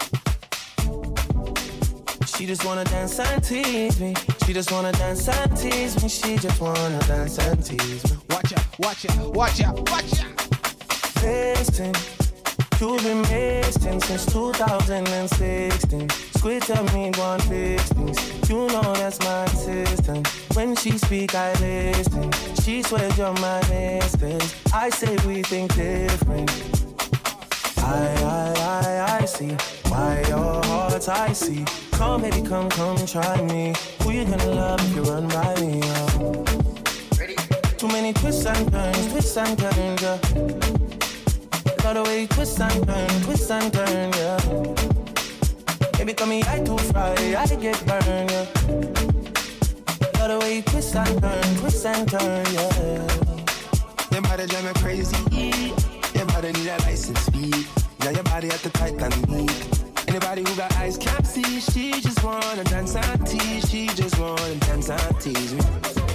[2.26, 4.14] She just wanna dance and tease me.
[4.46, 6.08] She just wanna dance and tease me.
[6.08, 8.18] She just wanna dance and tease me.
[8.30, 10.38] Watch out, watch out, watch out, watch out.
[11.16, 11.96] Tasting.
[12.80, 16.10] You've been wasting since 2016.
[16.10, 18.50] Squid tell me one fix things.
[18.50, 20.24] You know that's my system.
[20.54, 22.32] When she speak, I listen.
[22.64, 24.56] She swears you're my mistress.
[24.74, 26.50] I say we think different.
[27.80, 29.52] I, I, I, I see
[29.90, 31.66] why your heart's icy.
[31.92, 33.74] Come, baby, come, come, try me.
[34.02, 35.82] Who you gonna love if you run by me?
[35.84, 36.46] Oh.
[37.78, 40.18] Too many twists and turns, twists and turns, yeah.
[41.84, 44.40] Love the way you twist and turn, twist and turn, yeah.
[45.98, 49.03] Baby, come me, I too fry, I get burned, yeah.
[50.24, 53.08] Love the way you twist and turn, twist and turn, yeah.
[54.10, 55.18] Your body drive me crazy.
[56.16, 57.68] Your body need a license speed.
[58.02, 60.08] Yeah, your body at the tight and move.
[60.08, 61.60] Anybody who got eyes can't see.
[61.60, 63.70] She just wanna dance and tease.
[63.70, 66.13] She just wanna dance and tease me.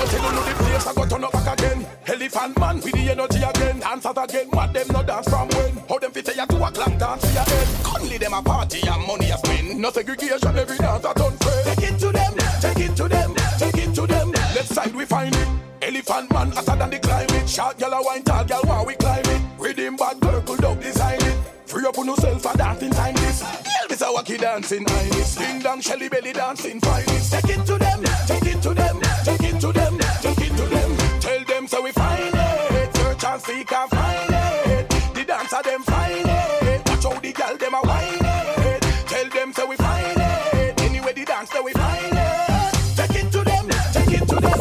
[0.00, 1.86] No you no the place I go turn up back again.
[2.06, 3.80] Elephant man with the energy again.
[3.80, 4.48] Dance again.
[4.48, 5.76] What them no dance from when?
[5.88, 7.68] How them fit a two o'clock dance to your head?
[7.84, 9.78] Conley them a party and money a spend.
[9.78, 11.64] No segregation every dance a done friend.
[11.76, 12.32] Take it to them.
[12.62, 13.34] Take it to them.
[13.58, 14.32] Take it to them.
[14.32, 15.48] Left side we find it.
[15.82, 17.48] Elephant man hotter than the climate.
[17.48, 19.42] Short gal a wine, tall gal while we climb it.
[19.58, 21.36] Rhythm bad, circle dog design it.
[21.66, 23.42] Free up on yourself and dancing time this.
[23.42, 25.34] Elvis a wacky dancing highness.
[25.36, 27.32] Ding dong, Shelly belly dancing finest.
[27.32, 29.39] Take it to them, take it to them, take
[31.70, 32.96] so we find it.
[32.96, 34.90] Search and seek and find it.
[35.14, 36.88] The dancer them find it.
[36.88, 38.82] Watch how the gal them a whine it.
[39.06, 40.80] Tell them so we find it.
[40.82, 42.72] Anyway the dance so we find it.
[42.96, 44.58] Take it to them, take it to them.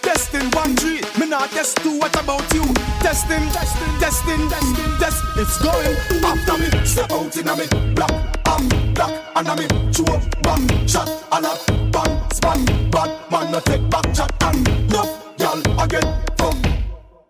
[0.00, 1.98] Testing one three, me not test two.
[1.98, 2.64] What about you?
[3.04, 5.22] Testing, testing, testing, testing, test.
[5.36, 6.86] It's going after me.
[6.86, 8.12] Step out in a me black,
[8.46, 10.04] I'm black, and a me chew
[10.40, 11.52] bang shot and a
[11.92, 12.90] bang span.
[12.90, 15.02] Bad man no take back chat and no
[15.38, 16.62] girl again from.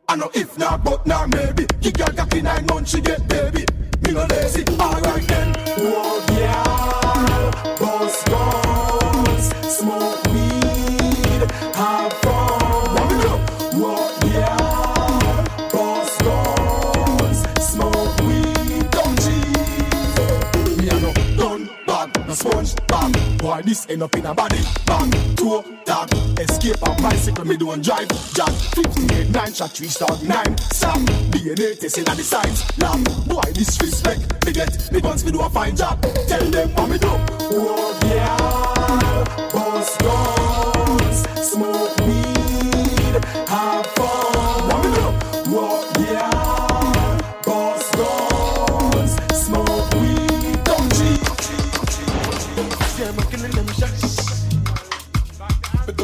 [0.08, 1.66] I know if not, but now maybe.
[1.80, 3.64] You girl cocky nine months she get baby.
[4.02, 5.54] Me no lazy, alright then.
[5.78, 9.46] Whoa, yeah, boss guns,
[9.76, 13.08] smoke weed, have fun.
[13.22, 13.32] Do?
[13.78, 17.38] Whoa, yeah, boss guns,
[17.70, 20.78] smoke weed, don't cheat.
[20.78, 23.25] Me a no gun bag, no sponge bag.
[23.46, 25.36] Boy, this end up in a body bag.
[25.36, 28.08] Two dog, escape on bicycle, me don't drive.
[28.34, 32.66] Jack, 58, 9 shot, 3 star, 9 Sam, DNA testing at the signs.
[32.78, 34.44] Lamb, boy, disrespect.
[34.44, 36.02] Me get, me guns, me do a fine job.
[36.26, 37.06] Tell them what me do.
[37.08, 42.15] Oh, yeah, boss guns, smoke weed,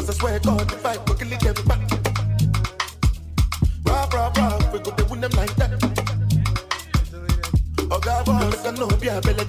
[0.03, 1.79] Because I swear God, if I go kill them back.
[3.85, 5.71] Rah, rah, rah, we go win them like that.
[7.89, 9.45] Oh, God, boy, make a no be a belly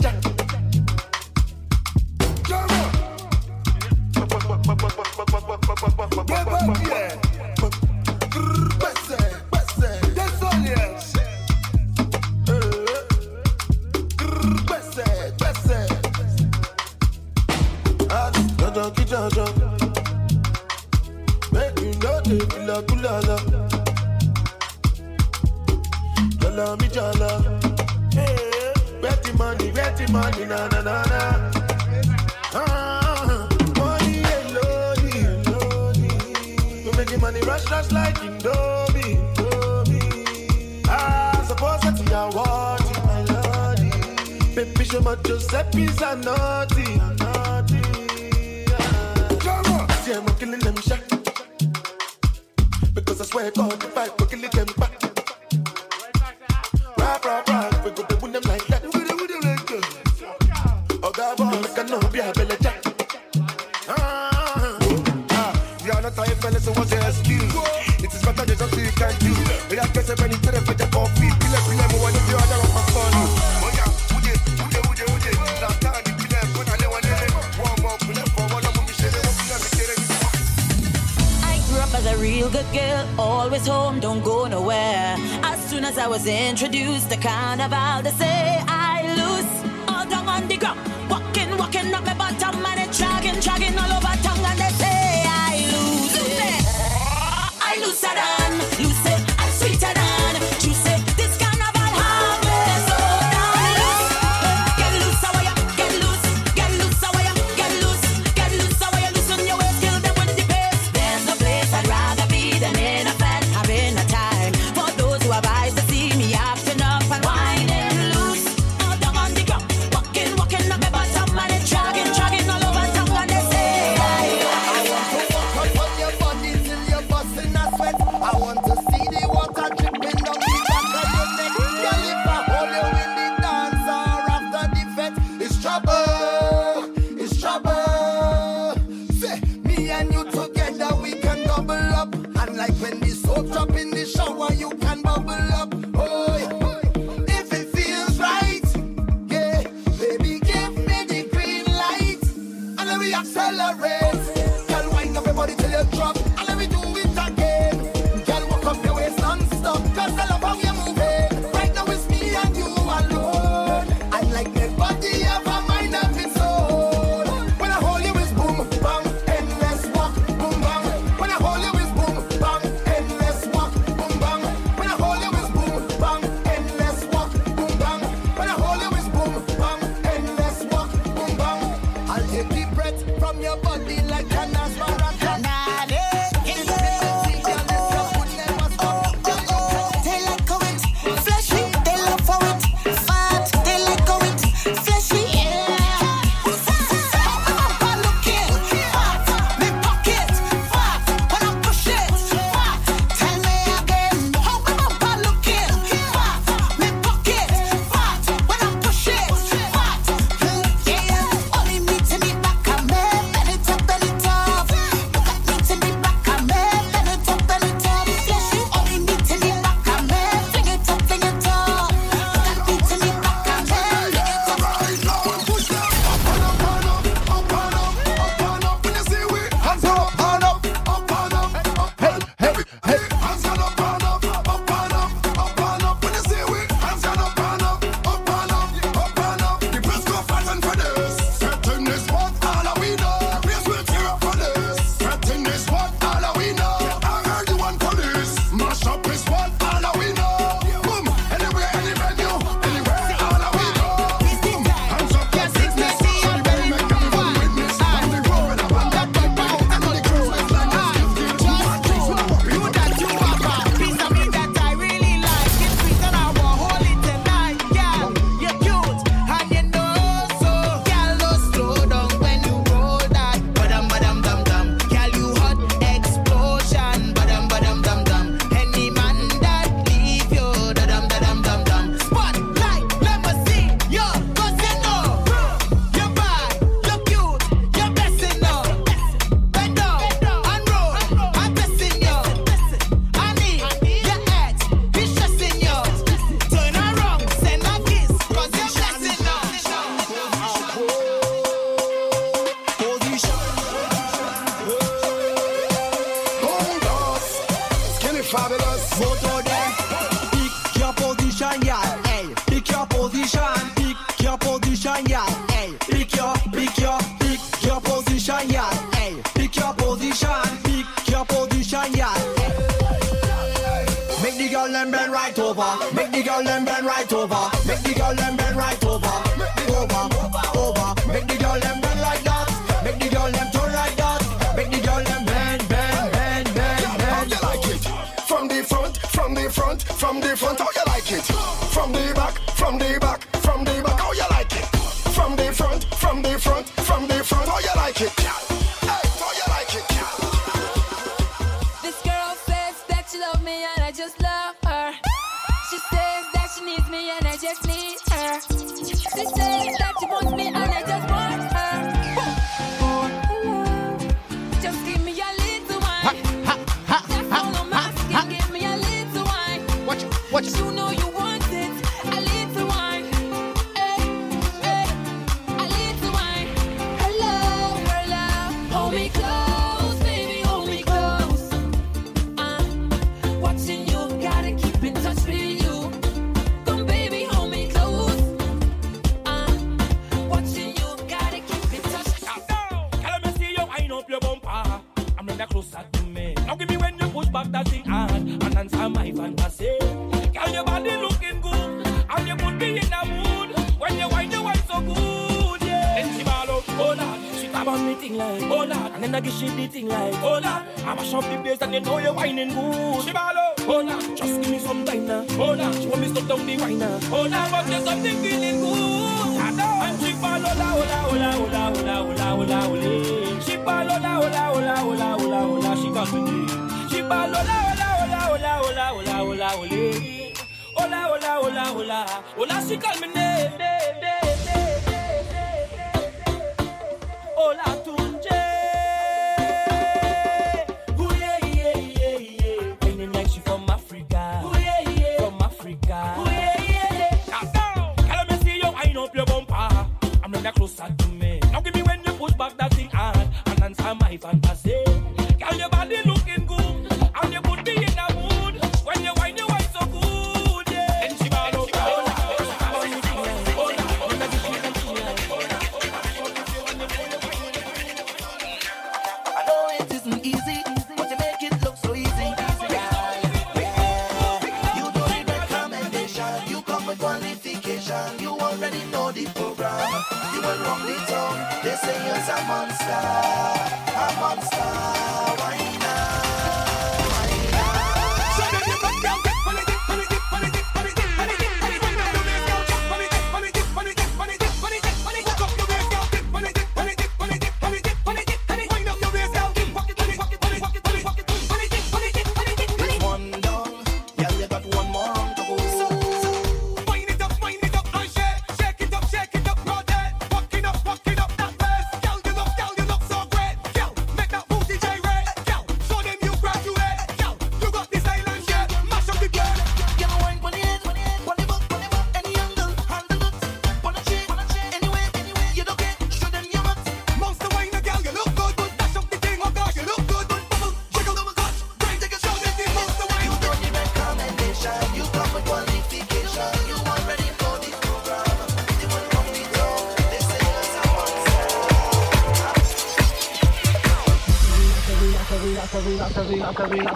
[429.55, 429.69] Raúl.
[429.73, 429.84] ¿eh?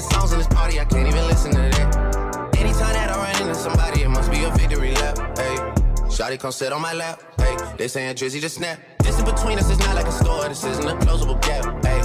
[0.00, 2.56] nigga songs in this party, I can't even listen to that.
[2.56, 5.16] Anytime that I run into somebody, it must be a victory lap.
[5.38, 5.56] Hey,
[6.08, 7.22] Shotty come sit on my lap.
[7.38, 8.78] Hey, they saying Drizzy just snap.
[9.00, 11.64] This in between us is not like a store, this isn't a closable gap.
[11.84, 12.00] Hey,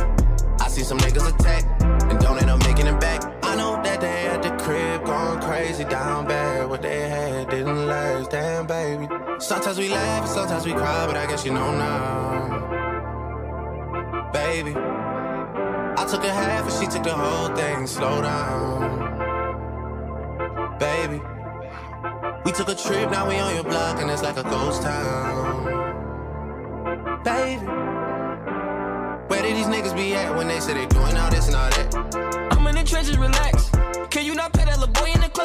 [0.64, 1.64] I see some niggas attack
[2.10, 3.24] and don't end up making it back.
[3.44, 6.70] I know that they at the crib going crazy down bad.
[6.70, 9.08] What they had didn't last, damn baby.
[9.40, 12.86] Sometimes we laugh, and sometimes we cry, but I guess you know now
[14.34, 14.76] baby.
[15.98, 17.55] I took a half and she took the whole
[17.86, 19.20] Slow down,
[20.80, 21.22] baby.
[22.44, 25.66] We took a trip, now we on your block and it's like a ghost town,
[27.24, 27.64] baby.
[29.28, 31.70] Where did these niggas be at when they say they doing all this and all
[31.70, 31.96] that?
[32.54, 33.70] I'm in the trenches, relax.
[34.10, 35.45] Can you not pay that boy in the club?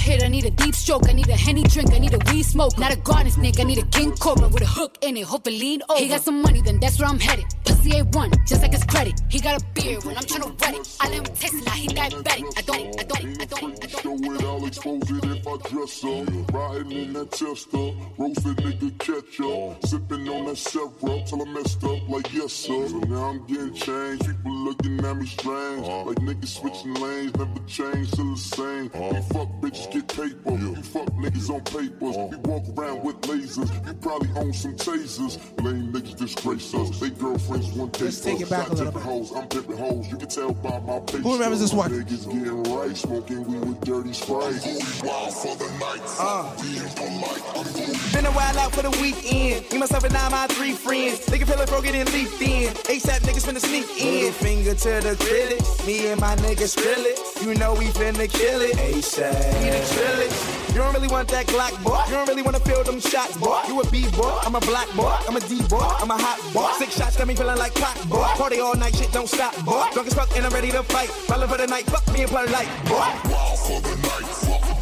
[0.00, 2.44] hit, I need a deep stroke, I need a henny drink, I need a weed
[2.44, 5.24] smoke, not a garden snake, I need a king cobra with a hook in it,
[5.24, 6.00] hope it lean over.
[6.00, 7.46] He got some money, then that's where I'm headed.
[7.64, 9.20] Pussy pussy A1, just like his credit.
[9.28, 10.96] He got a beard when I'm trying to wet it.
[11.00, 12.52] I let him taste it, now he diabetic.
[12.56, 14.02] I don't, I don't, I don't, I don't.
[14.02, 16.54] Show it, I'll expose it if I dress up.
[16.54, 19.86] Riding in that tester, roasted nigga catch up.
[19.86, 22.88] Sipping on that syrup till I messed up like yes sir.
[22.88, 25.86] So now I'm getting changed, people looking at me strange.
[25.86, 26.04] Uh-huh.
[26.04, 28.90] Like niggas switching lanes, never change, still the same.
[28.94, 29.16] Uh-huh.
[29.16, 32.16] You fuck bitches get paper, you fuck niggas on papers.
[32.16, 35.38] You walk around with lasers, you probably own some tasers.
[35.62, 38.04] Lame niggas disgrace us, they girlfriends one day.
[38.04, 39.02] Let's take it back a little bit.
[39.02, 39.32] Hoes.
[39.34, 41.22] I'm pimping hoes, you can tell by my face.
[41.22, 41.90] Who remembers this one?
[41.90, 44.60] Niggas getting right, smoking weed with dirty sprite.
[45.04, 46.54] Wild for the night, Uh.
[48.12, 49.70] Been a while out for the weekend.
[49.72, 51.20] Me, myself, and I, my three friends.
[51.26, 52.72] Nigga feeling broken and leaf in.
[52.74, 54.14] ASAP niggas finna sneak in.
[54.14, 55.60] Middle finger to the critic.
[55.86, 57.18] Me and my niggas drill it.
[57.42, 58.76] You know we finna kill it.
[58.76, 59.77] ASAP.
[59.86, 60.58] The.
[60.72, 62.02] You don't really want that Glock, boy.
[62.06, 63.60] You don't really wanna feel them shots, boy.
[63.68, 64.30] You a B boy.
[64.44, 65.16] I'm a black boy.
[65.28, 65.78] I'm a D boy.
[65.78, 66.70] I'm a hot boy.
[66.78, 68.24] Six shots got me feeling like clock, boy.
[68.36, 69.86] Party all night, shit don't stop, boy.
[69.92, 71.10] Drunk as fuck and I'm ready to fight.
[71.28, 71.86] Ballin' for the night.
[71.86, 74.77] Fuck me and play like, boy.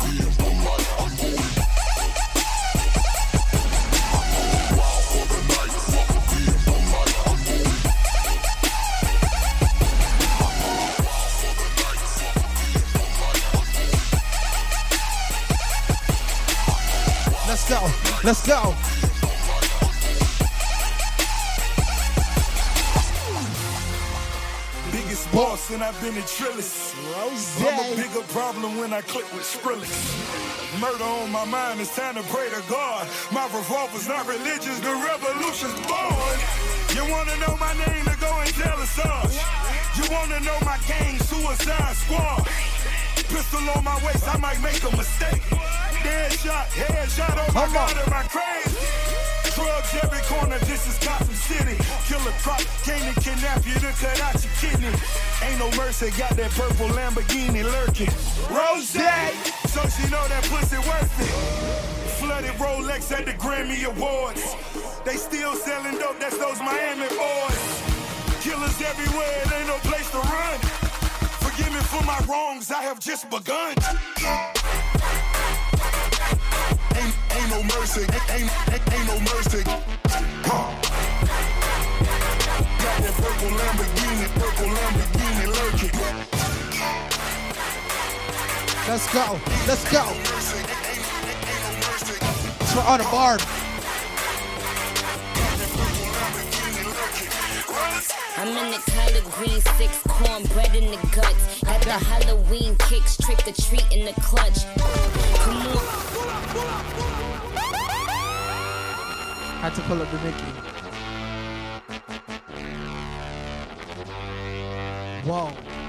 [17.69, 17.91] Let's go.
[18.23, 18.75] Let's go.
[24.93, 26.95] Biggest boss and I've been a Trillis.
[27.59, 30.81] I'm a bigger problem when I click with Skrillex.
[30.81, 33.09] Murder on my mind, it's time to pray to God.
[33.33, 36.39] My revolver's not religious, the revolution's born.
[36.95, 39.27] You wanna know my name to go and tell us all.
[39.97, 42.76] You wanna know my gang, Suicide Squad.
[43.29, 45.43] Pistol on my waist, I might make a mistake.
[46.03, 48.77] Dead shot, head shot, oh my god, am I crazy?
[49.55, 51.77] Drugs every corner, this is Gotham City.
[52.07, 54.93] Killer crop, came to kidnap you to cut out your kidney.
[55.43, 58.13] Ain't no mercy, got that purple Lamborghini lurking.
[58.53, 61.97] Rose, so she know that pussy worth it.
[62.21, 64.55] Flooded Rolex at the Grammy Awards.
[65.05, 67.63] They still selling dope, that's those Miami boys.
[68.41, 70.86] Killers everywhere, it ain't no place to run.
[71.57, 73.75] Forgive me for my wrongs, I have just begun.
[76.95, 79.63] Ain't, ain't no mercy, ain't, ain't, ain't no mercy.
[80.45, 80.69] Huh.
[82.83, 85.97] Got that purple Lamborghini, purple Lamborghini lurking.
[88.87, 89.41] Let's go.
[89.67, 90.05] Let's go.
[92.61, 93.01] It's for on
[98.39, 98.83] I'm in the
[99.31, 100.03] green six
[100.75, 101.63] in the guts.
[101.65, 104.67] Got the Halloween kicks, trick or treat in the clutch.
[105.39, 105.77] Come on.
[109.63, 110.53] Had to pull up the Mickey.
[115.27, 115.86] Whoa.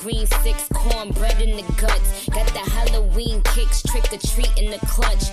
[0.00, 2.26] Green six cornbread in the guts.
[2.30, 5.28] Got the Halloween kicks, trick or treat in the clutch.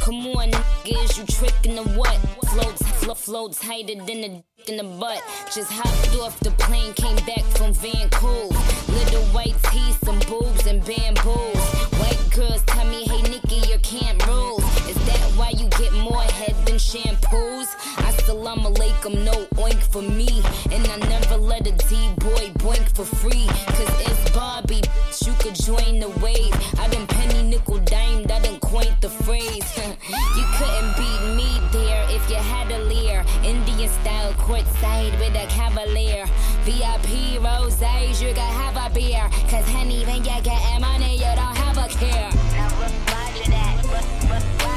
[0.00, 0.50] Come on,
[0.84, 2.14] niggas, you trickin' the what?
[2.50, 5.22] Floats, flo- floats tighter than a dick in the butt.
[5.54, 8.54] Just hopped off the plane, came back from Vancouver.
[8.92, 11.56] Little white teeth, some boobs and bamboos.
[11.98, 14.65] White girls tell me, hey Nicki, your camp rules.
[14.88, 17.68] Is that why you get more head than shampoos?
[17.98, 20.42] I Assalamu alaikum, no oink for me.
[20.72, 23.46] And I never let a D-boy boink for free.
[23.68, 26.52] Cause it's Barbie, bitch, you could join the wave.
[26.80, 29.62] I done penny nickel dimed, I done coined the phrase.
[30.36, 33.24] you couldn't beat me there if you had a leer.
[33.44, 36.26] Indian style courtside with a cavalier.
[36.64, 39.22] VIP roses, you can have a beer.
[39.48, 42.45] Cause honey, when you get money, you don't have a care.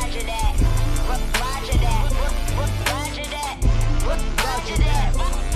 [0.09, 0.55] Roger that,
[1.05, 2.09] roger that,
[4.43, 5.48] roger that,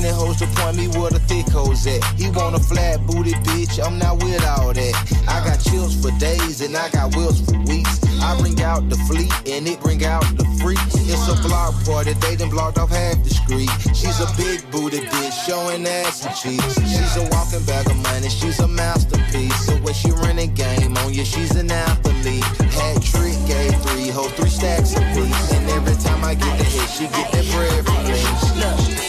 [0.00, 2.02] many hoes to point me where the thick hoes at.
[2.14, 4.94] He want a flat booty bitch, I'm not with all that.
[5.26, 7.98] I got chills for days and I got wheels for weeks.
[8.20, 10.94] I bring out the fleet and it bring out the freaks.
[10.94, 13.70] It's a block party, they done blocked off half the street.
[13.94, 16.74] She's a big booty bitch, showing ass and cheeks.
[16.74, 19.66] She's a walking bag of money, she's a masterpiece.
[19.66, 22.44] So when she running game on you, she's an athlete.
[22.70, 25.52] Had trick, gave three, hold three stacks a piece.
[25.52, 29.08] And every time I get the hit, she get that bread from me.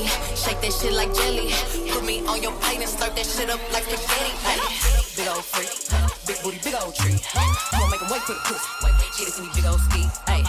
[0.00, 0.36] Big ol' West is heavy.
[0.36, 1.52] Shake that shit like jelly.
[1.90, 4.32] Put me on your plate and slurp that shit up like spaghetti.
[4.44, 4.60] Hey,
[5.16, 5.70] big old freak,
[6.26, 7.18] big booty, big old tree.
[7.34, 8.68] I'ma make him wait for the pussy.
[9.18, 10.02] Get it to me, big old ski.
[10.26, 10.42] Hey,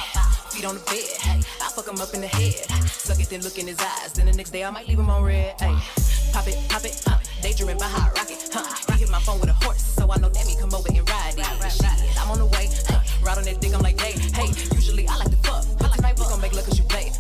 [0.50, 1.46] feet on the bed.
[1.62, 2.68] I fuck him up in the head.
[2.88, 4.14] Suck it, then look in his eyes.
[4.14, 5.60] Then the next day I might leave him on red.
[5.60, 5.76] Hey,
[6.34, 8.40] pop it, pop it, uh, daydreaming by hot rocket.
[8.54, 8.64] Huh.
[8.94, 11.10] He hit my phone with a horse, so I know that me come over and
[11.10, 11.48] ride it.
[12.20, 12.68] I'm on the way.
[12.88, 14.50] Hey, ride on that dick, I'm like, hey, hey.
[14.76, 17.12] Usually I like to fuck, but tonight we gon' make look 'cause you play.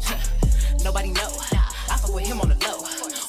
[0.84, 1.30] Nobody know.
[2.14, 2.84] With him on the low.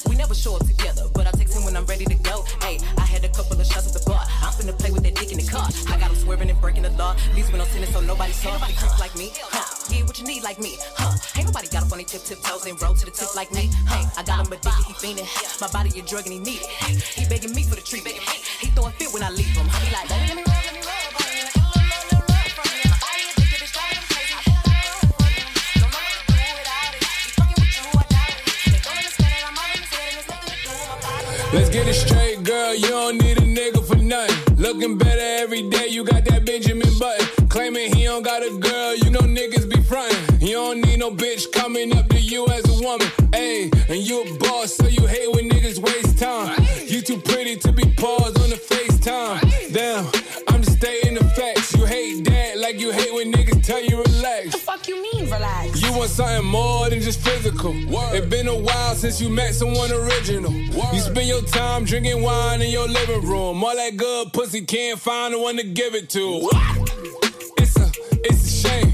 [0.09, 2.43] We never show up together, but I text him when I'm ready to go.
[2.61, 4.19] Hey, I had a couple of shots at the bar.
[4.43, 5.65] I'm finna play with that dick in the car.
[5.87, 7.15] I got him swerving and breaking the law.
[7.33, 8.51] Least we no tennis, so nobody saw.
[8.51, 9.31] Nobody creeps like me.
[9.39, 9.63] Huh?
[9.89, 10.75] Yeah, what you need like me?
[10.99, 11.15] Huh?
[11.37, 13.71] Ain't nobody got up on tip tip toes and roll to the tip like me.
[13.87, 15.27] Hey, I got him addicted, he fiending.
[15.61, 17.01] My body a drug and he need it.
[17.15, 18.17] He begging me for the treatment.
[18.59, 19.65] He throw a fit when I leave him.
[19.79, 20.42] He like,
[31.53, 32.73] Let's get it straight, girl.
[32.73, 34.55] You don't need a nigga for nothing.
[34.57, 35.87] Looking better every day.
[35.87, 37.47] You got that Benjamin Button.
[37.47, 38.95] Claiming he don't got a girl.
[38.95, 40.41] You know niggas be frontin'.
[40.41, 43.07] You don't need no bitch coming up to you as a woman.
[43.33, 46.59] Ayy, and you a boss, so you hate when niggas waste time.
[46.87, 48.82] You too pretty to be paused on the FaceTime.
[56.13, 57.73] Something more than just physical.
[58.13, 60.51] It's been a while since you met someone original.
[60.51, 63.63] You spend your time drinking wine in your living room.
[63.63, 66.49] All that good pussy can't find the one to give it to.
[67.57, 67.91] It's a,
[68.23, 68.93] it's a shame.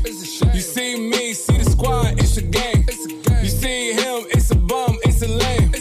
[0.54, 2.86] You see me, see the squad, it's a game.
[3.44, 5.72] You see him, it's a bum, it's a lame.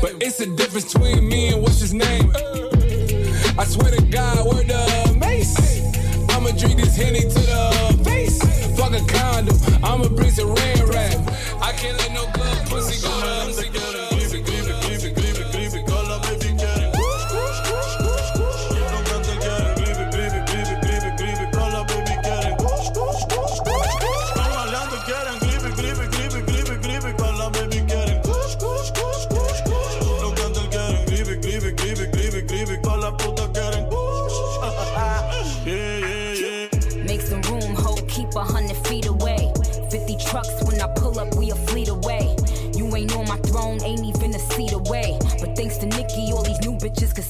[0.00, 2.32] But it's a difference between me and what's his name.
[3.58, 5.82] I swear to God, word the mace.
[6.30, 8.05] I'ma drink this henny to the
[8.96, 11.18] a condom, I'ma bring some red rap.
[11.60, 13.10] I can't let no good pussy go
[13.62, 13.75] to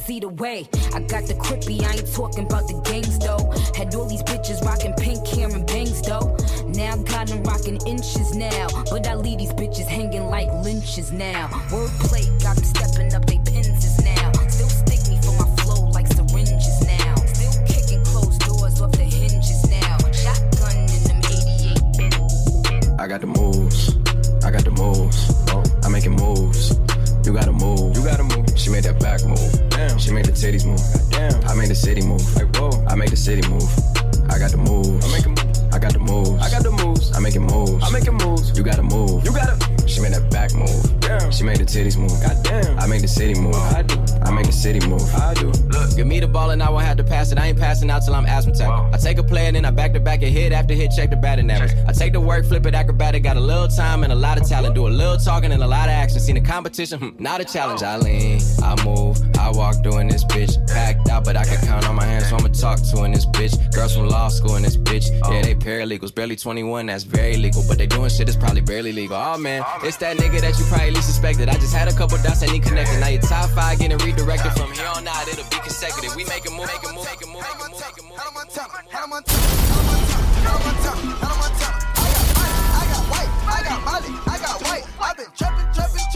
[0.07, 0.69] see the way.
[0.95, 3.51] I got the crippy, I ain't talking about the gangs though.
[3.75, 6.37] Had all these bitches rocking pink hair and bangs though.
[6.79, 8.69] Now I got them rocking inches now.
[8.91, 11.49] But I leave these bitches hanging like lynches now.
[11.75, 14.33] Wordplay got them stepping up they pins now.
[14.47, 17.15] Still stick me for my flow like syringes now.
[17.35, 19.99] Still kicking closed doors off the hinges now.
[20.15, 23.01] Shotgun in them 88 bins.
[23.01, 23.97] I got the moves.
[24.45, 25.19] I got the moves.
[25.51, 26.86] Oh, I'm making moves.
[27.27, 27.97] You gotta move.
[27.97, 28.47] You gotta move.
[28.55, 29.69] She made that back move.
[29.71, 29.99] Damn.
[29.99, 30.79] She made the titties move.
[31.11, 31.43] Damn.
[31.49, 32.23] I made the city move.
[32.37, 32.71] Like whoa.
[32.87, 33.69] I made the city move.
[34.31, 35.05] I got the moves.
[35.05, 35.61] I'm making moves.
[35.75, 36.41] I got the moves.
[36.41, 37.17] I got the moves.
[37.17, 37.85] I'm making moves.
[37.85, 38.57] I'm making moves.
[38.57, 39.25] You gotta move.
[39.25, 39.76] You gotta.
[39.87, 41.01] She made that back move.
[41.01, 41.31] Damn.
[41.31, 42.11] She made the titties move.
[42.21, 42.79] Goddamn.
[42.79, 43.55] I made the city move.
[43.55, 43.97] I do.
[44.23, 45.03] I make the city move.
[45.15, 45.49] I do.
[45.49, 47.39] Look, give me the ball and I won't have to pass it.
[47.39, 48.67] I ain't passing out till I'm asthmatic.
[48.67, 51.11] I take a play and then I back to back and hit after hit, check
[51.11, 51.73] the batting average.
[51.87, 54.49] I take the work, flip it acrobatic, got a little time and a lot of
[54.49, 54.75] talent.
[54.75, 56.21] Do a little talking and a lot of action.
[56.21, 57.83] Seen the competition, hmm, not a challenge.
[57.83, 60.59] I lean, I move, I walk doing this bitch.
[60.67, 63.25] Packed out, but I can count on my hands, so I'ma talk to in this
[63.27, 63.55] bitch.
[63.73, 65.07] Girls from law school in this bitch.
[65.31, 67.63] Yeah, they paralegals, barely 21, that's very legal.
[67.69, 69.17] But they doing shit that's probably barely legal.
[69.17, 71.49] Oh man, it's that nigga that you probably least suspected.
[71.49, 72.99] I just had a couple dots that need connected.
[72.99, 76.17] Now your top five getting redirected from here on out, it'll be consecutive.
[76.17, 78.03] We make a move, make a move, make a move, make a move, make a
[78.03, 78.19] move.
[78.19, 78.27] I
[82.91, 84.83] got white, I got Molly, I got white.
[84.99, 86.16] I've been trapping, trapping, trapping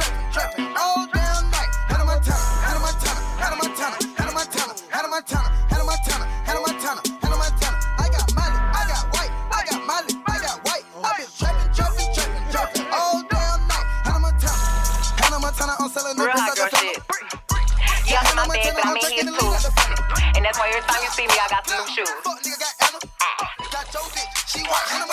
[20.71, 22.09] every time you see me, I got some new shoes.
[23.21, 23.51] Ah.
[24.55, 25.10] Hey,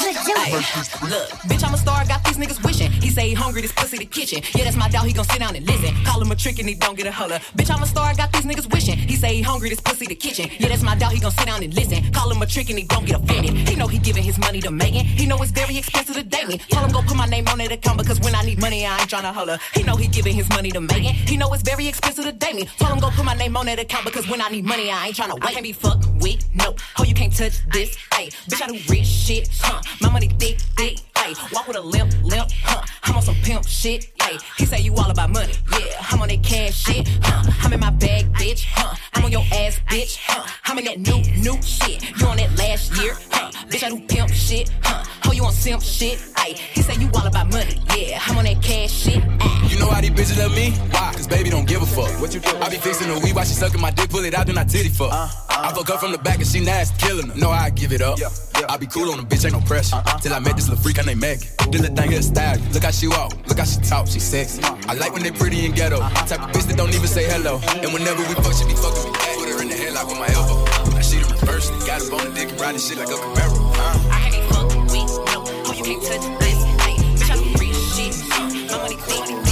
[0.51, 2.91] Look, bitch, I'm a star, got these niggas wishing.
[2.91, 4.41] He say he hungry, this pussy the kitchen.
[4.55, 5.93] Yeah, that's my dog, he gon' sit down and listen.
[6.05, 7.39] Call him a trick and he don't get a holler.
[7.57, 8.97] Bitch, I'm a star, got these niggas wishing.
[8.97, 10.49] He say he hungry, this pussy the kitchen.
[10.59, 12.11] Yeah, that's my dog, he gon' sit down and listen.
[12.13, 13.67] Call him a trick and he don't get offended.
[13.67, 15.05] He know he giving his money to Megan.
[15.05, 16.57] He know it's very expensive to date me.
[16.69, 18.99] Tell him go put my name on that account because when I need money, I
[18.99, 19.57] ain't tryna holler.
[19.73, 21.13] He know he giving his money to Megan.
[21.13, 22.69] He know it's very expensive to date me.
[22.77, 25.07] Tell him go put my name on that account because when I need money, I
[25.07, 25.43] ain't tryna wait.
[25.43, 26.75] I can't be fucked with, no.
[26.99, 28.29] Oh, you can't touch this, hey.
[28.49, 29.81] Bitch, I do rich shit, huh?
[30.01, 31.33] My money thick, thick, hey.
[31.53, 32.83] Walk with a limp, limp, huh?
[33.03, 34.37] I'm on some pimp shit, hey.
[34.57, 36.05] He say you all about money, yeah.
[36.09, 37.51] I'm on that cash shit, huh?
[37.63, 38.95] I'm in my bag, bitch, huh?
[39.13, 40.47] I'm on your ass, bitch, huh?
[40.65, 42.03] I'm in that new, new shit.
[42.19, 43.51] You on that last year, huh?
[43.67, 45.03] Bitch, I do pimp shit, huh?
[45.25, 46.53] Oh, you on simp shit, hey.
[46.53, 48.19] He say you all about money, yeah.
[48.25, 49.67] I'm on that cash shit, ay.
[49.69, 50.71] You know how these bitches love me?
[50.91, 51.11] Why?
[51.13, 51.66] Cause baby don't
[51.97, 52.21] fuck.
[52.21, 52.49] What you do?
[52.61, 54.63] I be fixing the weed while she sucking my dick, pull it out, then I
[54.63, 55.11] titty fuck.
[55.11, 57.35] Uh, uh, I fuck her from the back and she nasty, killing her.
[57.35, 58.19] No, I give it up.
[58.19, 58.29] Yeah,
[58.59, 58.67] yeah.
[58.69, 59.95] I be cool on a bitch, ain't no pressure.
[59.97, 61.39] Uh, Till I met this little freak, her name Meg.
[61.71, 62.57] This little thing here style.
[62.73, 64.61] Look how she walk, look how she talk, she sexy.
[64.63, 65.99] I like when they pretty and ghetto.
[66.29, 67.59] Type of bitch that don't even say hello.
[67.81, 69.11] And whenever we fuck, she be fucking me.
[69.17, 69.35] back.
[69.37, 70.65] Put her in the headlock with my elbow.
[70.97, 73.57] I she the reverse, got a bone dick and riding shit like a Camaro.
[73.73, 74.09] Uh.
[74.13, 74.93] I can't fuck with,
[75.33, 75.43] no.
[75.65, 76.95] Oh, you can't touch this, hey.
[77.17, 78.13] Bitch, I do rich shit.
[78.69, 79.46] My money thick,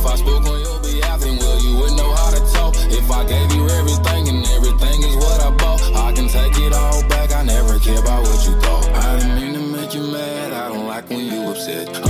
[0.00, 2.74] If I spoke on your behalf, then well, you wouldn't know how to talk.
[2.90, 6.72] If I gave you everything and everything is what I bought, I can take it
[6.72, 7.32] all back.
[7.32, 8.88] I never care about what you thought.
[8.88, 10.54] I didn't mean to make you mad.
[10.54, 12.09] I don't like when you upset.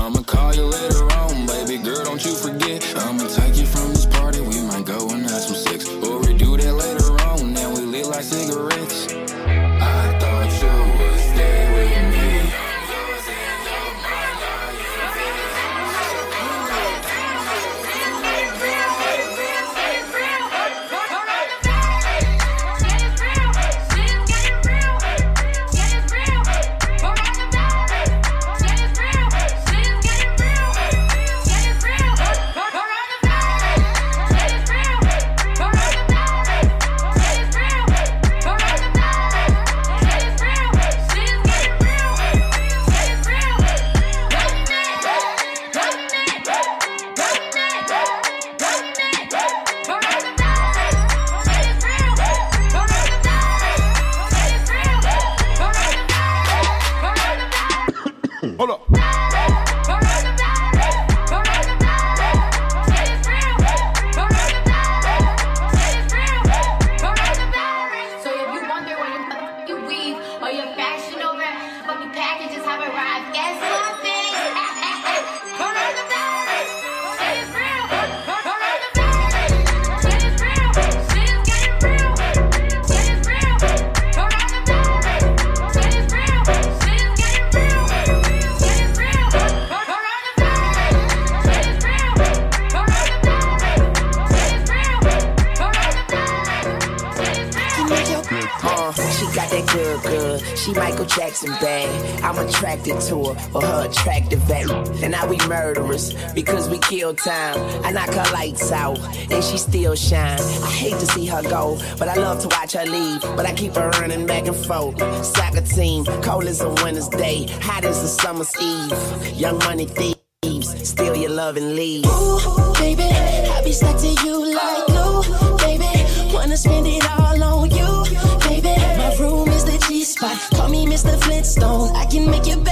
[107.15, 107.85] Kill time.
[107.85, 108.99] I knock her lights out
[109.31, 110.39] and she still shine.
[110.41, 113.23] I hate to see her go, but I love to watch her leave.
[113.37, 114.99] But I keep her running back and forth.
[115.25, 119.39] Soccer team, cold as a winter's day, hot as a summer's eve.
[119.39, 122.07] Young money thieves, steal your love and leave.
[122.07, 126.33] Ooh, baby, I be stuck to you like glue, baby.
[126.33, 128.05] Wanna spend it all on you,
[128.49, 128.75] baby.
[128.99, 130.37] My room is the G spot.
[130.55, 131.19] Call me Mr.
[131.23, 131.95] Flintstone.
[131.97, 132.63] I can make your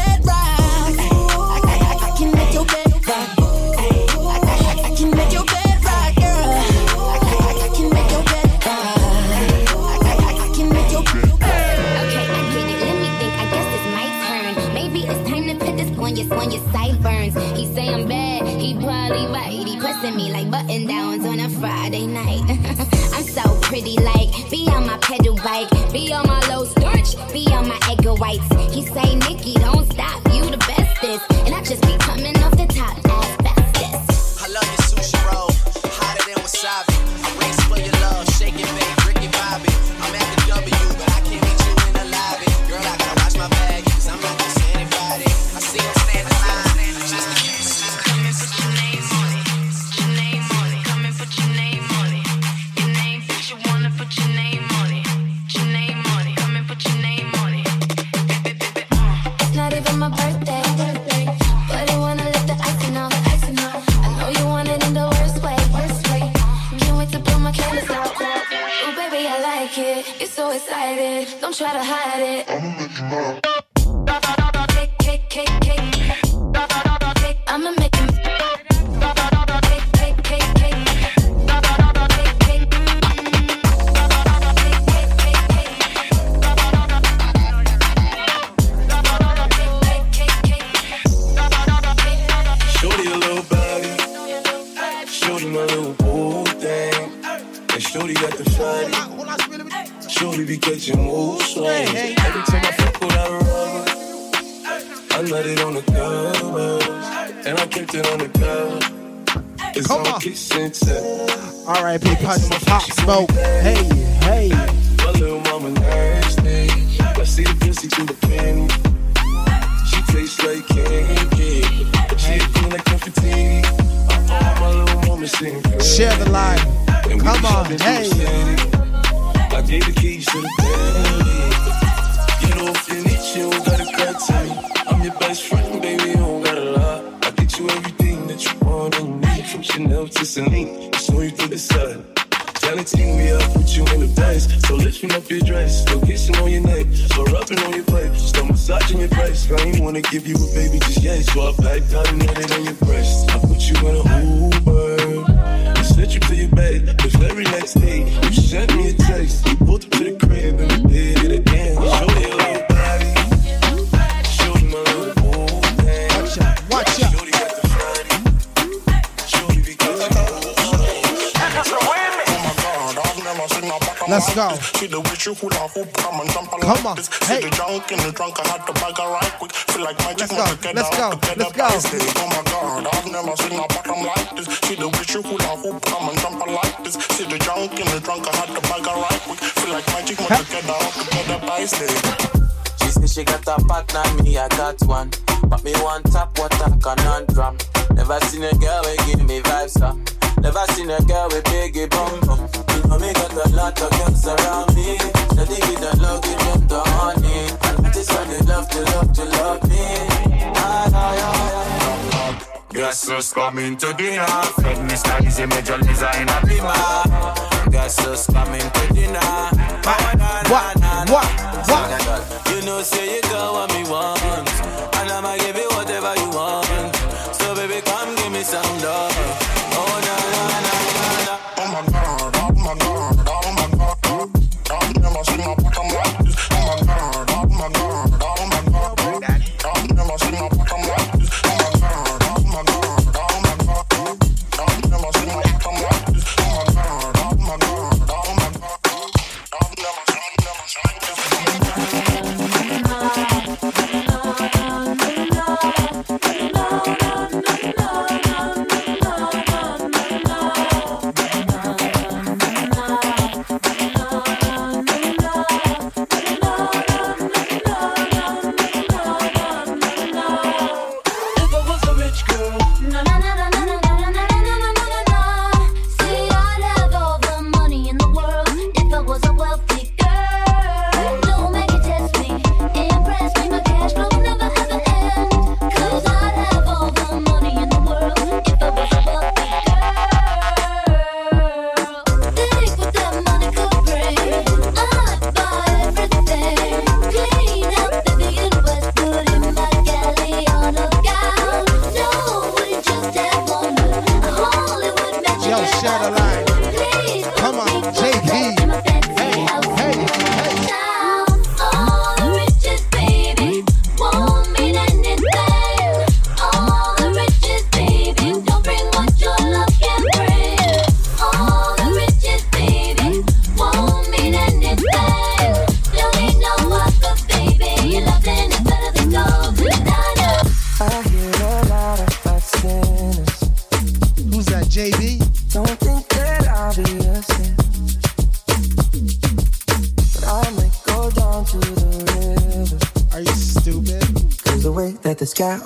[23.89, 25.78] pretty, like be on my pedal bike,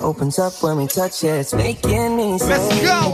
[0.03, 1.39] opens up when we touch it.
[1.39, 3.12] It's making me Let's go.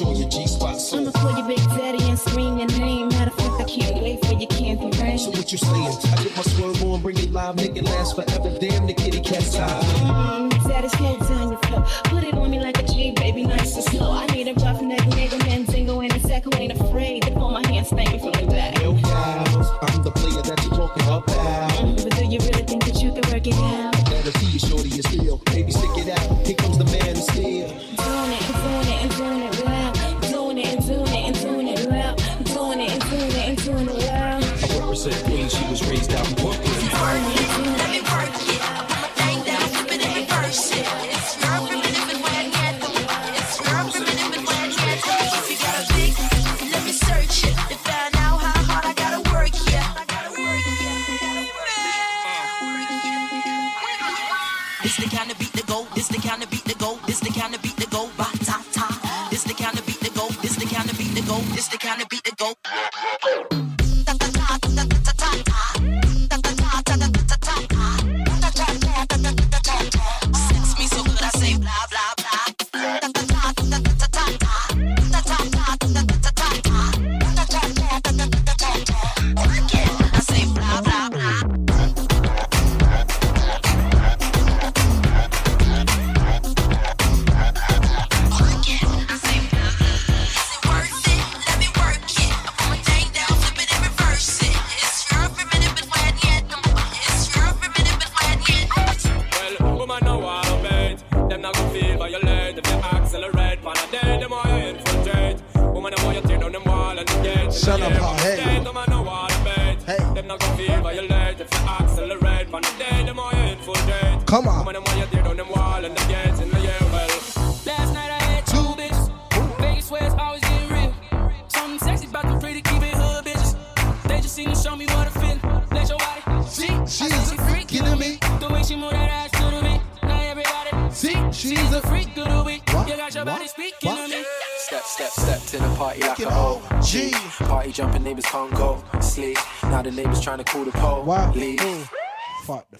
[0.00, 0.80] show your G spot.
[0.80, 3.08] So I'ma pull your big daddy and scream your name.
[3.08, 5.18] Matter of fact, I can't wait for your candy rain.
[5.18, 5.94] So what you saying?
[6.12, 8.50] I get my swerve on, bring it live, make it last forever.
[8.58, 9.82] Damn, the kitty cat's time.
[10.08, 11.84] Mm, daddy's head's down your floor.
[12.04, 14.12] Put it on me like a G, baby, nice and slow.
[14.12, 17.50] I need a rough neck, nigga, man, single, and a second, ain't afraid to pull
[17.50, 18.79] my hands, thank you from the back.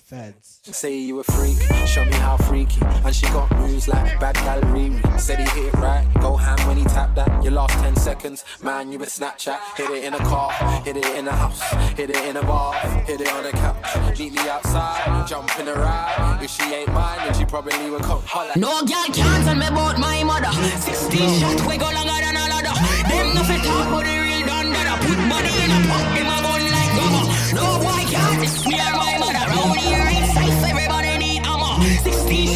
[0.01, 0.61] feds.
[0.63, 2.81] Say you a freak, show me how freaky.
[3.05, 4.93] And she got moves like bad gallery.
[5.19, 7.43] Said he hit it right, go ham when he tapped that.
[7.45, 9.59] Your last 10 seconds, man, you a Snapchat.
[9.77, 10.51] Hit it in a car,
[10.85, 11.63] hit it in a house,
[11.97, 12.75] hit it in a bar,
[13.09, 14.19] hit it on a couch.
[14.19, 16.39] Meet me outside, jump in a ride.
[16.43, 18.53] If she ain't mine, then she probably would come holler.
[18.57, 20.53] No girl can't tell me about my mother.
[20.81, 21.69] 16 no.
[21.69, 22.75] we go longer than a ladder.
[23.09, 24.87] Them nothing talk, but they real done that.
[24.89, 26.60] I put money in a pocket, my boy.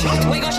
[0.04, 0.52] We gon'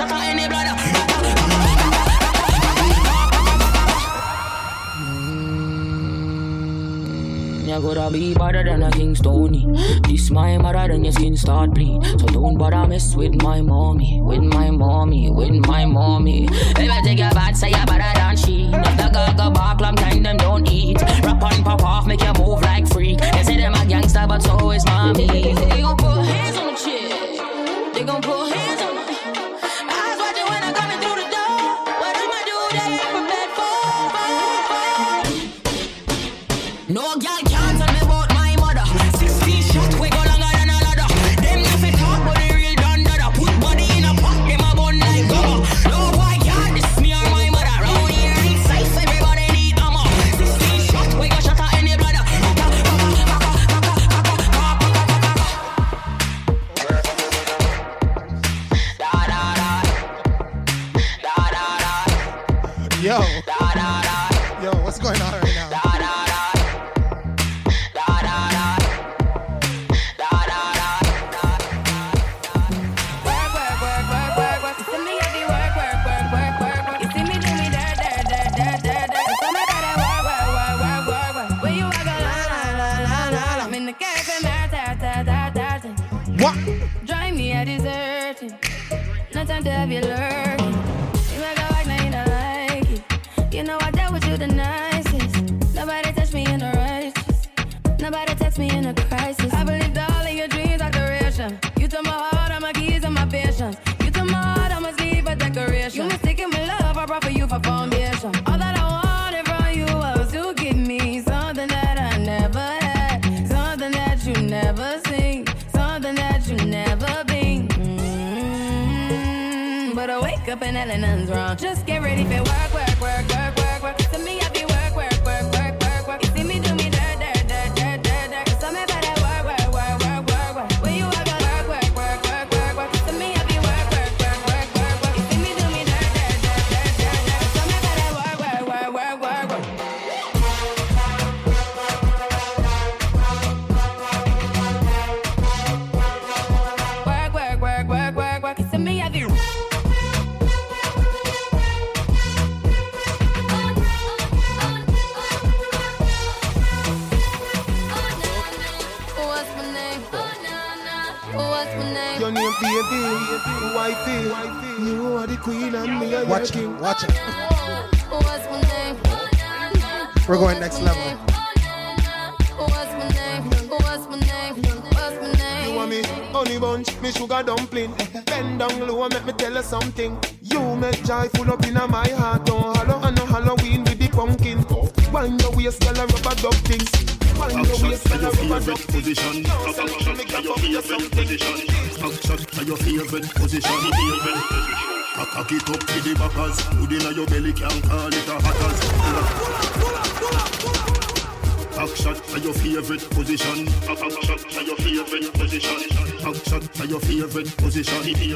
[7.76, 10.08] You gotta be better than a Kingstony.
[10.08, 12.06] This my mother, then your skin start bleed.
[12.06, 16.48] So don't bother mess with my mommy, with my mommy, with my mommy.
[16.52, 18.68] If I take your bad, say you're better than she.
[18.68, 21.02] If the girl go back, long time them don't eat.
[21.02, 23.20] Rap on, pop off, make you move like freak.
[23.20, 25.28] They say they're my gangster, but so is mommy.
[25.28, 27.94] They gon' put hands on the chick.
[27.94, 28.75] They gon' put hands.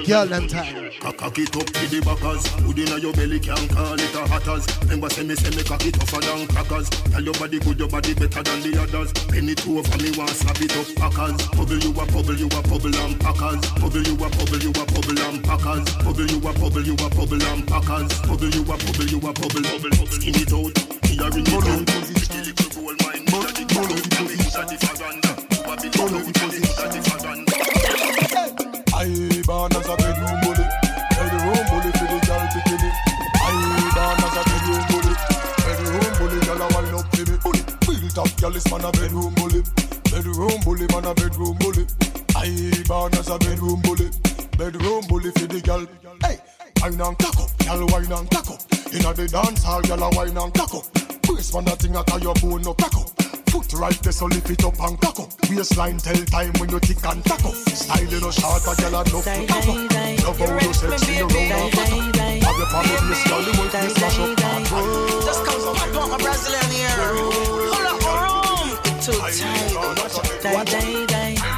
[0.10, 0.90] Girl, them time.
[1.22, 2.42] Cock it up to the backers.
[2.66, 4.66] Put in your belly, can't call it a hatters.
[4.82, 6.90] Remember, say me, say me, cock it tougher than crackers.
[6.90, 9.14] Tell your body good, your body better than the others.
[9.30, 11.38] Penny two over me, want slap it up, packers.
[11.54, 13.62] Bubble you a bubble, you a bubble and packers.
[13.78, 15.86] Bubble you a bubble, you a bubble and packers.
[16.02, 18.10] Bubble you a bubble, you a bubble and packers.
[18.26, 20.10] Bubble you a bubble, you a bubble, bubble.
[20.10, 20.74] Skin it out,
[21.06, 21.89] here in it out.
[54.20, 55.30] So lift it up and cock up.
[55.50, 57.56] Waistline tell time when you tick and tack up.
[57.56, 59.80] Style you no short, a girl a no to cock up.
[60.26, 62.16] Love how you sexy, you round and fat up.
[62.44, 64.66] Have your palm on your skull, you will be smash up and.
[65.24, 67.00] Just come from my punk, my Brazilian here.
[67.72, 69.00] Hold up, room.
[69.00, 69.44] Too tight.
[70.44, 71.49] Die, die, die.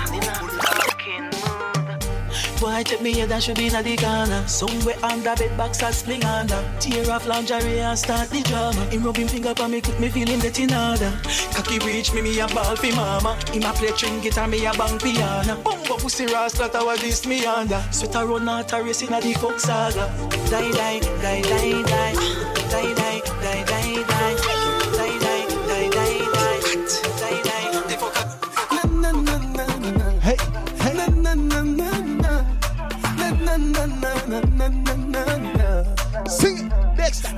[2.61, 4.47] Boy, take me head and should be in the corner.
[4.47, 6.63] Somewhere under bed box and sling under.
[6.79, 8.85] Tear off lingerie and start the drama.
[8.91, 11.11] Him rubbing finger for me, quick me feeling get in order.
[11.55, 13.35] Cocky reach me, me a ball fi mama.
[13.51, 15.59] Him a play string guitar, me a bang piano.
[15.63, 17.83] Bumbo pussy rasta, that was this me under.
[17.89, 20.05] Sweat a run out a race in the coke saga.
[20.51, 22.13] Die, die, die, die, die.
[22.69, 23.10] Die, die,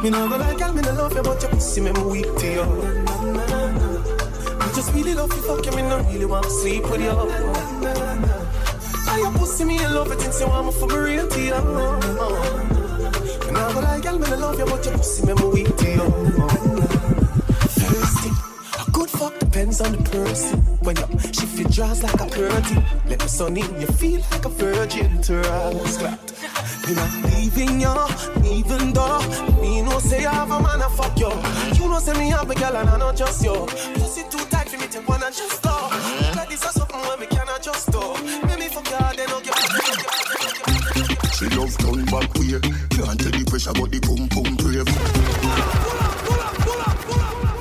[0.03, 2.35] Me no go like girl, me no love you, but your pussy me me weak
[2.35, 2.65] to you.
[4.59, 7.11] Me just really love you, fuck you, me no really want to sleep with you.
[9.07, 11.55] I your pussy me, I love it you want me for me real to you.
[13.45, 15.77] Me no go like girl, me no love you, but your pussy me me weak
[15.77, 16.11] to you.
[17.79, 18.29] Thirsty.
[18.85, 20.59] A good fuck depends on the person.
[20.81, 24.43] When you shift your jaws like a birdie, let the sun in, you feel like
[24.43, 26.32] a virgin to us.
[26.87, 27.95] Me not leaving you,
[28.51, 29.21] even though
[29.61, 31.31] me no say I have a man a fuck you.
[31.81, 33.53] You know say me have a girl and I not just you.
[33.95, 35.89] Pussy too tight for me to wanna just go.
[36.35, 38.01] Like this is something where me cannot just do.
[38.47, 39.55] Make me fuck you, then I'll get
[41.35, 42.59] She love turn back way.
[42.91, 44.87] Can't tell the pressure, but the pum pum brave.
[47.43, 47.52] She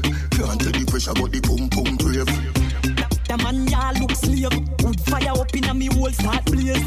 [0.00, 0.14] turn.
[0.30, 2.26] Can't tell the pressure, but the pum pum brave.
[3.28, 4.52] The man ya look slave.
[4.82, 6.82] Wood fire up in a me whole start blaze.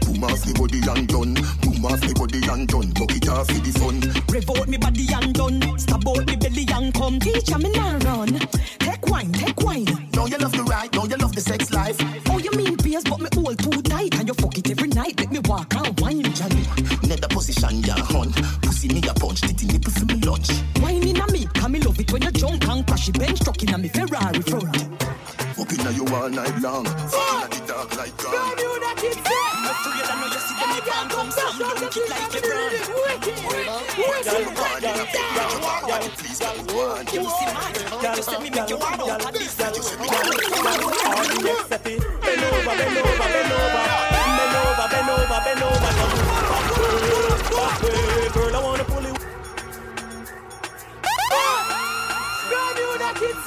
[0.00, 1.34] Boom off me body and done.
[1.62, 2.90] Boom off me body and done.
[2.90, 4.00] Buck it off for the sun.
[4.28, 5.78] Rev out me body and done.
[5.78, 7.18] Stab out me belly and come.
[7.20, 8.38] Teacher me now run.
[8.78, 9.86] Take wine, take wine.
[10.12, 11.98] Now you love the ride, now you love the sex life.
[12.28, 14.18] Oh, you mean beers, but me all too tight.
[14.18, 15.18] And you fuck it every night.
[15.20, 15.99] Let me walk and
[23.12, 24.76] she bench truck in a me Ferrari front.
[25.56, 26.84] Fucking now you all night long.
[26.84, 28.32] Fucking at the dark like God.
[28.32, 29.22] Don't do that, it's it.
[29.22, 29.64] I'm
[39.18, 39.54] not this.
[39.54, 39.60] This.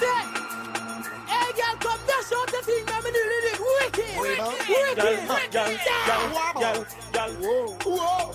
[0.03, 0.25] Said.
[1.31, 2.99] Hey, girl, come dash out the thing, man.
[3.03, 4.13] Me nearly did wicked.
[4.19, 4.63] Wicked.
[4.95, 7.30] Gal, gal, gal, gal, gal,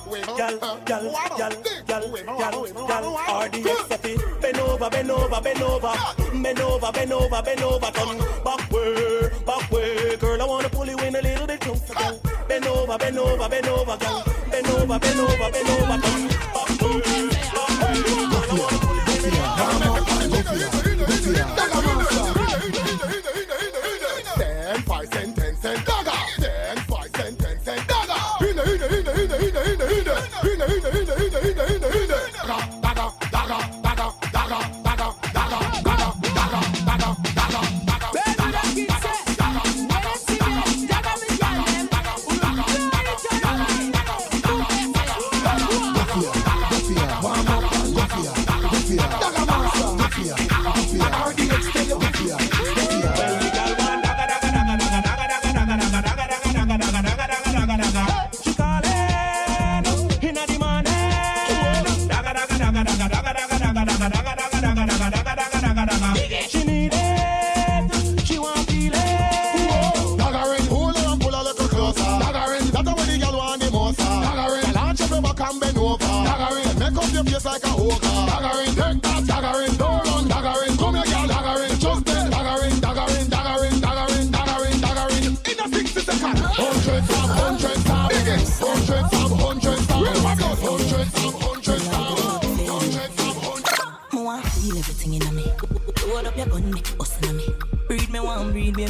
[0.08, 1.04] gal, gal,
[1.86, 2.04] gal,
[2.38, 2.56] gal,
[2.90, 3.06] gal,
[3.42, 4.14] RDX happy.
[4.40, 5.94] Bend over, bend over, bend over,
[6.42, 10.42] bend over, bend over, bend over, turn back way, back way, girl.
[10.42, 12.20] I wanna pull you in a little bit closer, girl.
[12.48, 14.24] Bend over, bend over, bend over, girl.
[14.50, 16.17] Bend over, bend over, bend over, turn
[31.58, 32.07] Hey, hey, hey.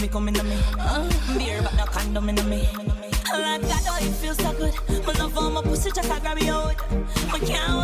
[0.08, 0.56] Baby come in me.
[0.78, 2.68] Uh, beer but no condom in me.
[3.32, 4.74] Like God, oh it feels so good.
[5.06, 6.76] My love for my pussy just a grab you out.
[7.32, 7.77] Me can't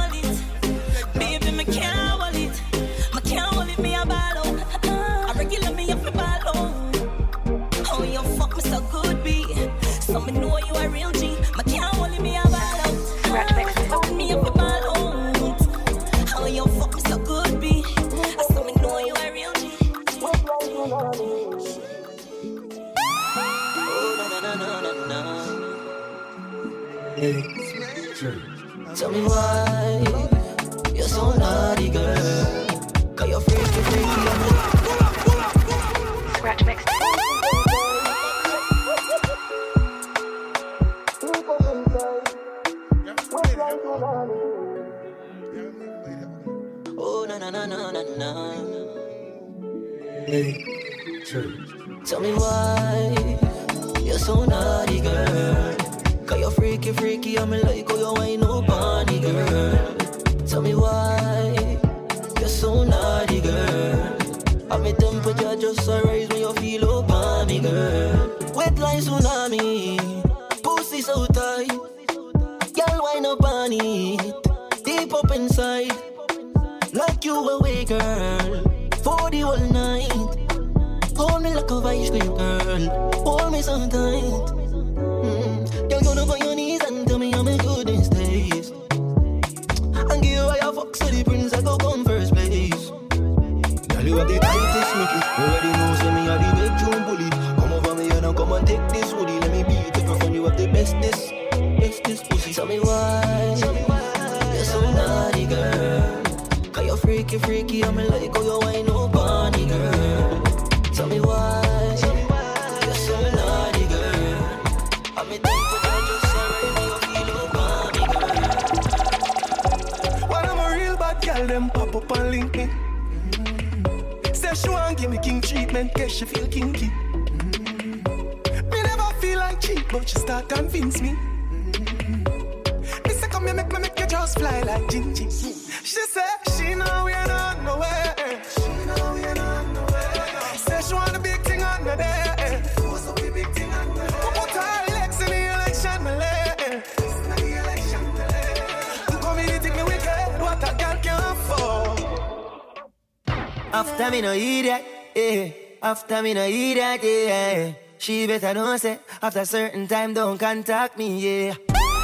[159.24, 161.54] after a certain time don't contact me, yeah.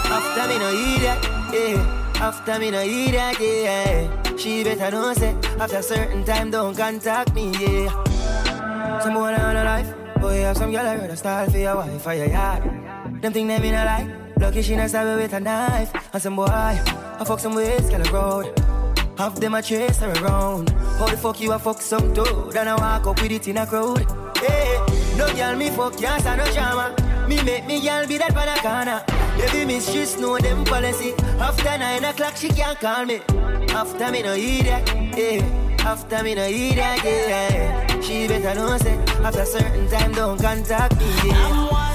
[0.07, 1.19] After me no idiot,
[1.53, 2.15] yeah.
[2.15, 4.37] After me no idiot, yeah.
[4.39, 9.01] She better know say after a certain time don't contact me, yeah.
[9.01, 12.07] Some boy on a life, boy have some girl I rather style for your wife
[12.07, 12.63] or your yard.
[13.21, 14.17] Them think them in a lie.
[14.39, 15.93] Lucky she not stab with a knife.
[16.15, 18.59] And some boy, I fuck some ways, girl a road.
[19.19, 20.71] Half them a chase her around.
[20.71, 22.57] How the fuck you a fuck some toad?
[22.57, 24.07] And I walk up with it in a crowd.
[24.39, 24.79] Hey,
[25.19, 27.10] no girl me fuck yes and no drama.
[27.31, 29.05] Me make me girl be that banana.
[29.39, 31.15] Baby mistress know them policy.
[31.39, 33.21] After nine o'clock she can't call me.
[33.69, 34.85] After me no eat that,
[35.17, 35.77] yeah.
[35.79, 38.01] After me no eat that, yeah.
[38.01, 41.90] She better know say after certain time don't contact me, yeah.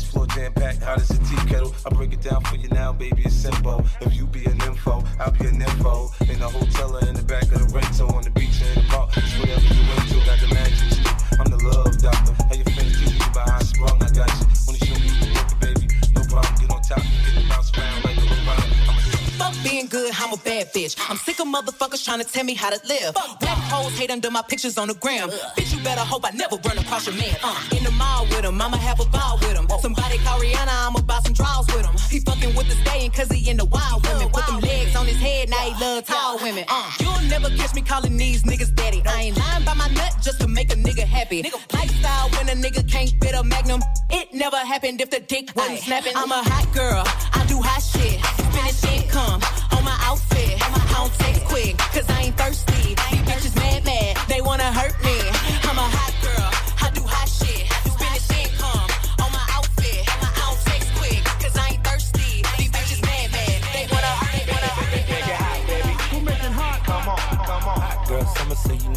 [0.00, 1.74] Dance floor jam packed, hot as a tea kettle.
[1.84, 3.84] I break it down for you now, baby, it's simple.
[4.00, 6.10] If you be an info, I'll be an info.
[6.20, 8.74] In the hotel or in the back of the rental, on the beach or in
[8.76, 10.24] the park, it's whatever you into.
[10.24, 12.32] Got the magic I'm the love doctor.
[12.32, 14.46] How friends treat you by how I sprung, I got you.
[14.64, 15.86] Wanna show me you the work, baby,
[16.16, 16.54] no problem.
[16.56, 18.56] Get on top, get the bounce around like a robot.
[19.36, 20.96] Fuck being good, I'm a bad bitch.
[21.10, 23.14] I'm sick of motherfuckers trying to tell me how to live.
[23.44, 25.28] Whack hoes hate under my pictures on the gram.
[25.28, 27.36] Bitch, you better hope I never run across your man.
[27.42, 29.66] Uh, in the mall with him, I'ma have a ball with him.
[29.80, 31.96] Somebody call Rihanna, I'ma buy some draws with him.
[32.10, 34.28] He fucking with the staying cause he in the wild women.
[34.28, 36.64] Put them legs on his head, now he love tall women.
[36.68, 39.02] Uh, you'll never catch me calling these niggas daddy.
[39.06, 41.42] I ain't lying by my nut just to make a nigga happy.
[41.42, 41.60] Nigga.
[41.72, 43.80] Lifestyle when a nigga can't fit a magnum.
[44.10, 46.12] It never happened if the dick wasn't snapping.
[46.16, 48.20] I'm a hot girl, I do hot shit.
[48.52, 49.40] Finish income
[49.72, 50.60] on my outfit.
[50.60, 52.94] I don't text quick, cause I ain't thirsty.
[52.94, 55.39] These bitches mad, mad, they wanna hurt me.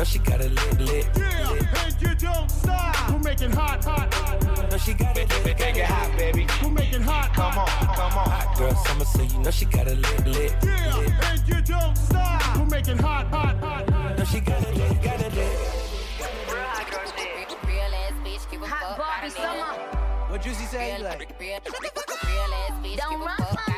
[0.05, 1.07] Summer, so you know she got it lit, lit.
[1.17, 2.95] Yeah, and you don't stop.
[2.95, 4.71] Who making hot, hot, hot?
[4.71, 6.47] Know she got it lit, Make it hot, baby.
[6.61, 8.29] Who making hot, Come on, come on.
[8.29, 10.55] Hot girl, summer, so you know she got it lit, lit.
[10.63, 12.41] Yeah, and you don't stop.
[12.57, 14.17] Who making hot, hot, hot, hot?
[14.17, 15.57] Know she got it lit, got it lit.
[18.65, 19.73] Hot Barbie summer.
[20.29, 21.03] What Juicy say?
[21.03, 21.37] Like,
[22.97, 23.72] Don't run from me, free.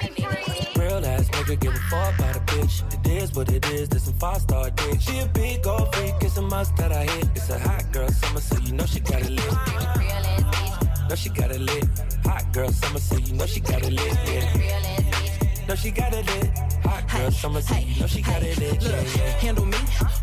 [0.96, 2.76] Real ass nigga give a fuck about a bitch.
[2.94, 5.02] It is what it is, this some five star dick.
[5.02, 7.28] She a big old freak, it's a must that I hit.
[7.36, 9.52] It's a hot girl summer, so you know she got it lit.
[11.10, 11.86] No, she got it lit.
[12.24, 14.18] Hot girl summer, so you know she got it lit.
[14.26, 15.68] Yeah.
[15.68, 16.65] No, she got it lit.
[16.86, 18.58] Hot girl summer, so you know she got it.
[18.60, 18.82] Yeah, Look,
[19.18, 19.30] yeah.
[19.40, 19.78] handle me?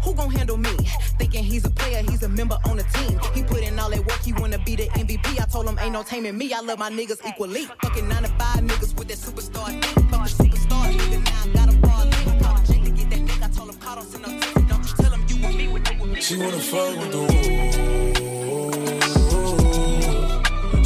[0.05, 0.71] Who gon' handle me?
[1.19, 3.19] Thinking he's a player, he's a member on the team.
[3.35, 5.41] He put in all that work, he wanna be the MVP.
[5.41, 6.53] I told him ain't no taming me.
[6.53, 7.65] I love my niggas equally.
[7.83, 9.67] Fucking nine to five niggas with that superstar.
[10.11, 12.41] Fuck the superstar nigga, now I got a broad thing.
[12.41, 13.43] Call the chick to get that dick.
[13.43, 14.55] I told him call don't send no text.
[14.69, 16.23] Don't just tell him you with me with with.
[16.23, 17.77] She wanna fuck with the wolves.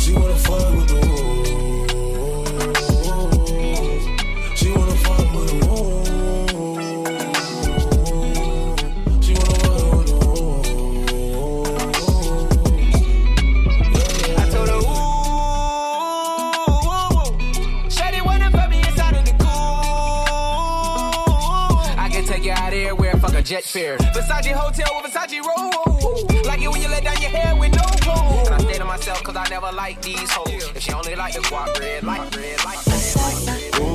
[0.02, 0.94] She wanna fuck with the
[23.46, 23.96] jet fare.
[23.98, 26.42] Versace hotel with Versace roll.
[26.44, 28.46] Like it when you let down your hair with no comb.
[28.46, 30.70] And I stay to myself cause I never like these hoes.
[30.74, 33.16] If she only like the guap red, like red, like red.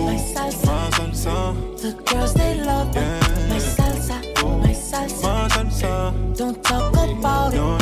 [0.06, 3.50] My salsa, the girls they love it.
[3.50, 4.22] My salsa,
[4.64, 6.38] my salsa.
[6.38, 7.81] Don't talk about it.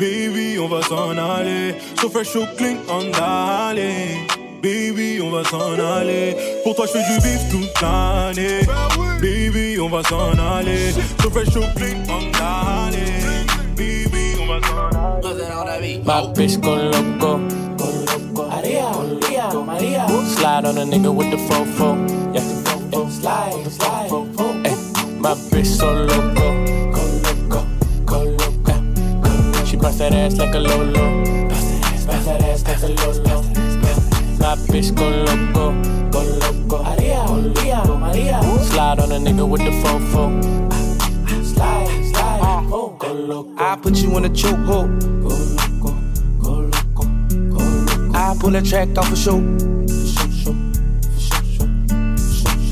[0.00, 1.74] Baby, on va s'en aller.
[2.00, 4.16] So fresh, so clean, on d'aller.
[4.62, 6.34] Baby, on va s'en aller.
[6.64, 8.66] Pour toi, je fais du bif toute l'année.
[9.20, 10.92] Baby, on va s'en aller.
[11.22, 13.12] So fresh, so clean, on d'aller.
[13.76, 16.00] Baby, on va s'en aller.
[16.02, 17.38] My bitch go loco.
[18.48, 18.88] Maria,
[19.20, 20.06] Maria, Maria.
[20.34, 21.94] Slide on a nigga with the fofo.
[22.34, 22.40] Yeah.
[23.10, 24.10] Slide, slide.
[24.64, 24.74] Ay,
[25.18, 26.79] my bitch so loco,
[29.80, 31.48] bust that ass like a lolo.
[31.48, 33.42] Bust that ass like a lolo.
[34.38, 35.72] My bitch go loco,
[36.10, 36.82] go loco.
[36.82, 38.42] Maria, Maria, Maria.
[38.64, 40.42] Slide on a nigga with the fofo.
[41.44, 42.68] Slide, slide.
[42.72, 43.54] Oh, go loco.
[43.62, 45.00] I put you in a chokehold.
[45.22, 45.28] Go
[45.58, 45.92] loco,
[46.38, 47.04] go loco,
[47.50, 48.18] go loco.
[48.18, 49.40] I pull that track off a show.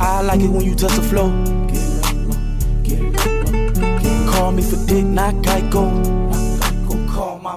[0.00, 1.28] I like it when you touch the floor.
[4.30, 6.27] Call me for dick, not Geico.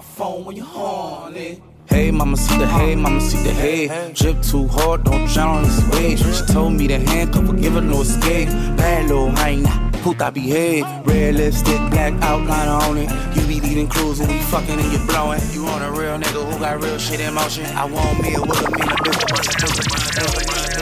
[0.01, 1.61] Call my phone when you're horny.
[1.85, 4.11] Hey, mama, see the hey, mama, see the hey.
[4.13, 6.17] Drip too hard, don't drown on this wave.
[6.17, 8.47] She told me to handcuff her, give her no escape.
[8.77, 10.85] Bad little hyena, puta behave.
[11.05, 13.11] Red lipstick, black outline on it.
[13.35, 15.41] You be leading crews when we fucking and you blowing.
[15.51, 17.65] You on a real nigga who got real shit in motion.
[17.65, 20.80] I want me a with a mean a bitch.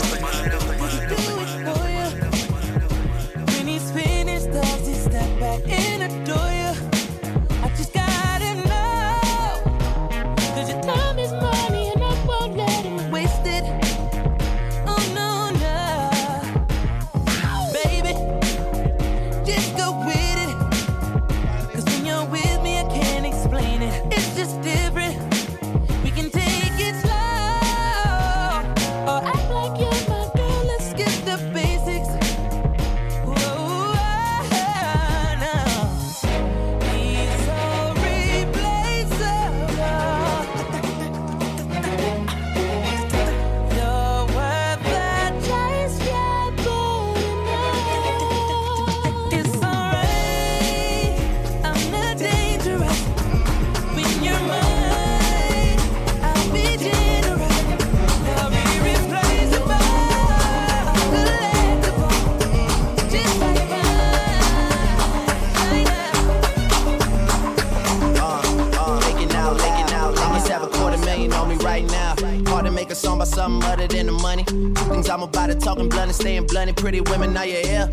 [74.05, 74.43] The money.
[74.43, 76.75] Two things I'm about to talking blunt and staying blunt.
[76.77, 77.89] Pretty women, are you here?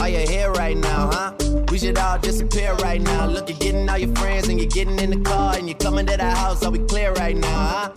[0.00, 1.32] Are you here right now, huh?
[1.70, 3.26] We should all disappear right now.
[3.26, 6.06] Look, you're getting all your friends and you're getting in the car and you're coming
[6.06, 6.64] to the house.
[6.64, 7.90] Are we clear right now, huh?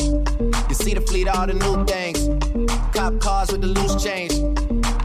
[0.70, 2.28] You see the fleet, all the new things.
[2.94, 4.34] Cop cars with the loose change.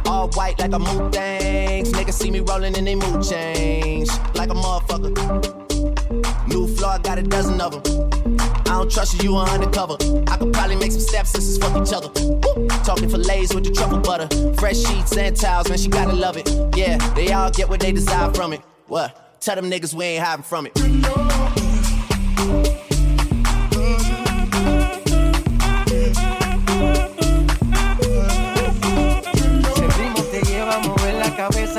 [0.06, 1.92] All white like a mood things.
[1.92, 4.08] Niggas see me rolling in they mood change.
[4.34, 5.12] Like a motherfucker.
[6.48, 8.23] New floor, got a dozen of them.
[8.74, 9.94] I don't trust you, you are undercover.
[10.26, 12.08] I could probably make some stepsisters fuck each other.
[12.20, 12.66] Woo!
[12.82, 14.26] Talking fillets with the truffle butter.
[14.54, 16.50] Fresh sheets and towels, man, she gotta love it.
[16.76, 18.60] Yeah, they all get what they desire from it.
[18.88, 19.40] What?
[19.40, 20.72] Tell them niggas we ain't hiding from it.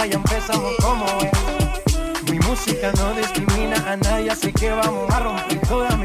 [0.05, 2.31] Ya empezamos como es.
[2.31, 5.59] Mi música no discrimina a nadie, así que vamos a romper.
[5.67, 6.04] Toda mi.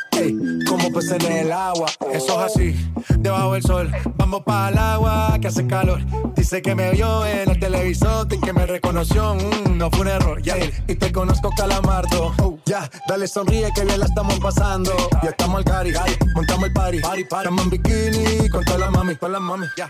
[0.71, 1.87] como peces en el agua.
[2.11, 3.91] Eso es así, debajo del sol.
[4.15, 5.99] Vamos para el agua que hace calor.
[6.35, 9.35] Dice que me vio en el televisor y que me reconoció.
[9.35, 10.55] Mm, no fue un error, ya.
[10.87, 12.33] Y te conozco, calamardo.
[12.39, 14.91] Oh, ya, dale sonríe que ya la estamos pasando.
[15.21, 15.93] Ya estamos al cari,
[16.33, 16.99] montamos el party.
[16.99, 17.47] party, party.
[17.49, 19.67] Estamos en bikini con todas las mami, con las mami.
[19.77, 19.89] Ya.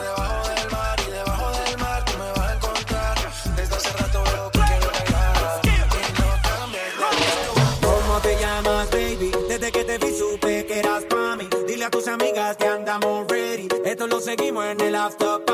[0.00, 0.63] debajo de
[14.36, 15.53] seguimos en el after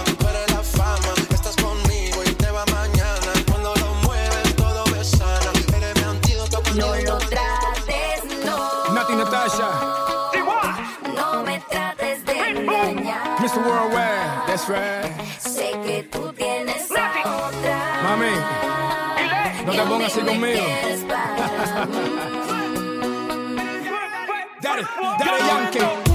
[20.11, 20.61] así conmigo.
[24.61, 24.85] Dale,
[25.19, 26.10] dale, Yankee.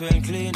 [0.00, 0.52] well clean.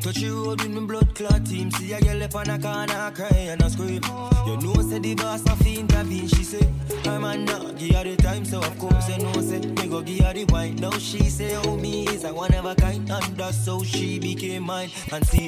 [0.00, 1.70] Touch you road with me blood clot team.
[1.70, 4.02] See a girl up on a corner crying and a scream.
[4.46, 6.28] You know say the boss a fiend intervene.
[6.28, 6.68] She say
[7.06, 10.02] I'm a not give her the time, so of course you know say me go
[10.02, 10.76] give her the wine.
[10.76, 14.18] Now she say oh me is a one of a kind, and that's how she
[14.18, 14.90] became mine.
[15.12, 15.43] And see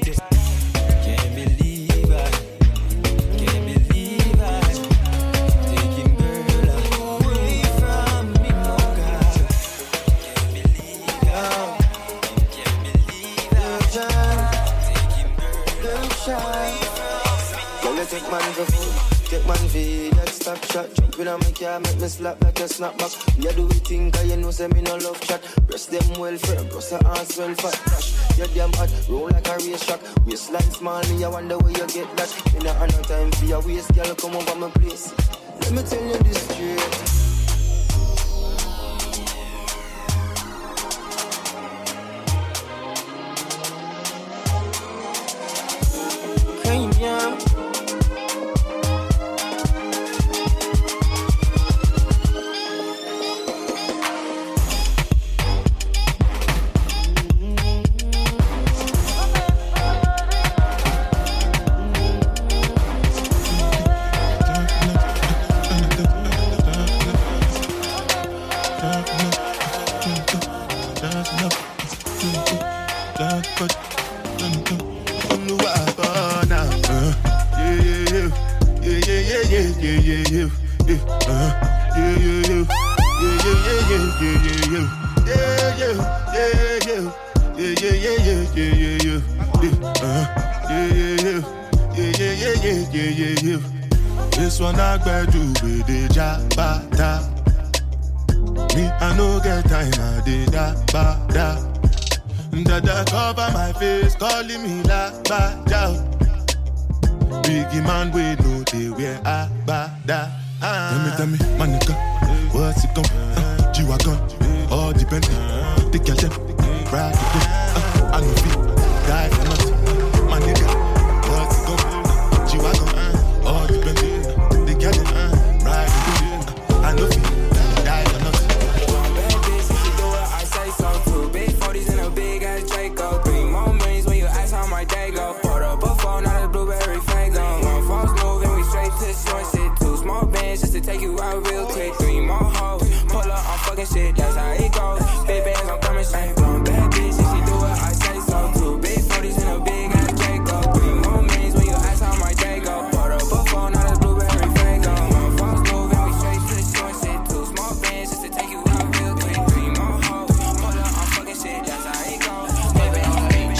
[140.66, 141.94] just to take you out real quick.
[141.94, 144.16] Three more hoes, pull up on fucking shit.
[144.16, 145.26] That's how it goes.
[145.26, 146.34] Big bands, I'm coming straight.
[146.34, 147.76] from bad bitch, and she do it.
[147.86, 148.78] I say so too.
[148.78, 150.72] Big 40s and a big ass Draco.
[150.74, 152.88] Three more millions when you ask how my day go.
[152.90, 154.90] Poured up a phone, not a blueberry fango.
[154.90, 157.20] My false moving, we straight to the joint shit.
[157.30, 159.38] Two small bands just to take you out real quick.
[159.50, 161.62] Three more hoes, pull up on fucking shit.
[161.62, 162.66] That's how it goes.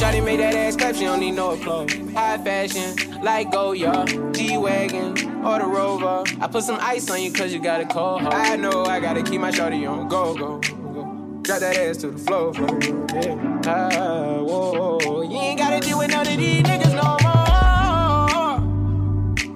[0.00, 1.94] Shawty made that ass clap, she don't need no clothes.
[2.14, 5.14] High fashion, like Goya, G-Wagon,
[5.46, 6.24] or the Rover.
[6.40, 8.34] I put some ice on you cause you got a cold heart.
[8.34, 11.40] I know I gotta keep my shawty on go, go, go.
[11.42, 12.52] Drop that ass to the floor.
[12.56, 13.60] Yeah.
[13.66, 15.22] Ah, whoa, whoa.
[15.22, 17.36] You ain't gotta deal with none of these niggas no more.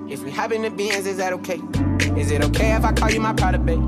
[0.08, 1.60] If we hop in the beans, is that okay?
[2.16, 3.82] Is it okay if I call you my pride, babe?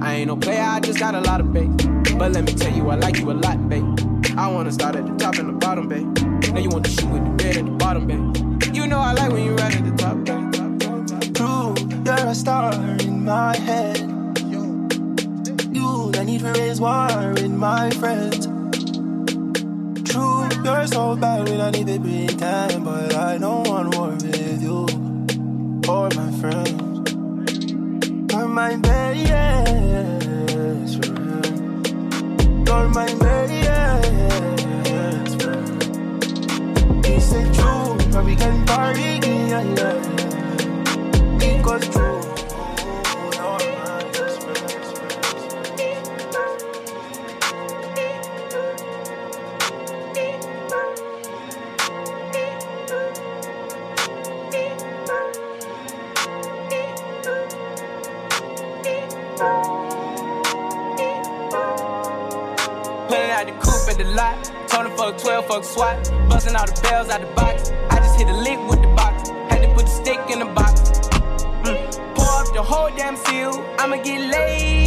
[0.00, 1.70] I ain't no player, I just got a lot of bait.
[2.16, 3.84] But let me tell you, I like you a lot, babe.
[4.36, 6.06] I wanna start at the top and the bottom, babe.
[6.52, 8.74] Now you want to shoot with the bed at the bottom, babe.
[8.74, 10.07] You know I like when you right at the top, babe.
[12.08, 13.98] You're a star in my head.
[14.48, 14.88] You,
[16.14, 18.46] I need to raise war in my friends.
[20.10, 24.12] True, you're so bad when I need to bring time, but I don't want war
[24.12, 24.86] with you
[25.86, 27.12] or my friends.
[28.32, 29.28] You're my best
[31.04, 31.86] friend.
[32.66, 33.52] You're my best
[35.42, 37.04] friend.
[37.04, 37.98] Is it true?
[38.12, 40.27] But we can party, yeah, yeah.
[41.68, 41.84] True.
[63.30, 64.48] Out the coupe at the lot.
[64.72, 66.10] Him fuck 12, fuck SWAT.
[66.30, 67.70] Busting all the bells out the box.
[67.90, 69.28] I just hit a lick with the box.
[69.50, 70.67] Had to put the stick in the box.
[72.58, 73.64] The whole damn seal.
[73.78, 74.77] I'ma get lazy.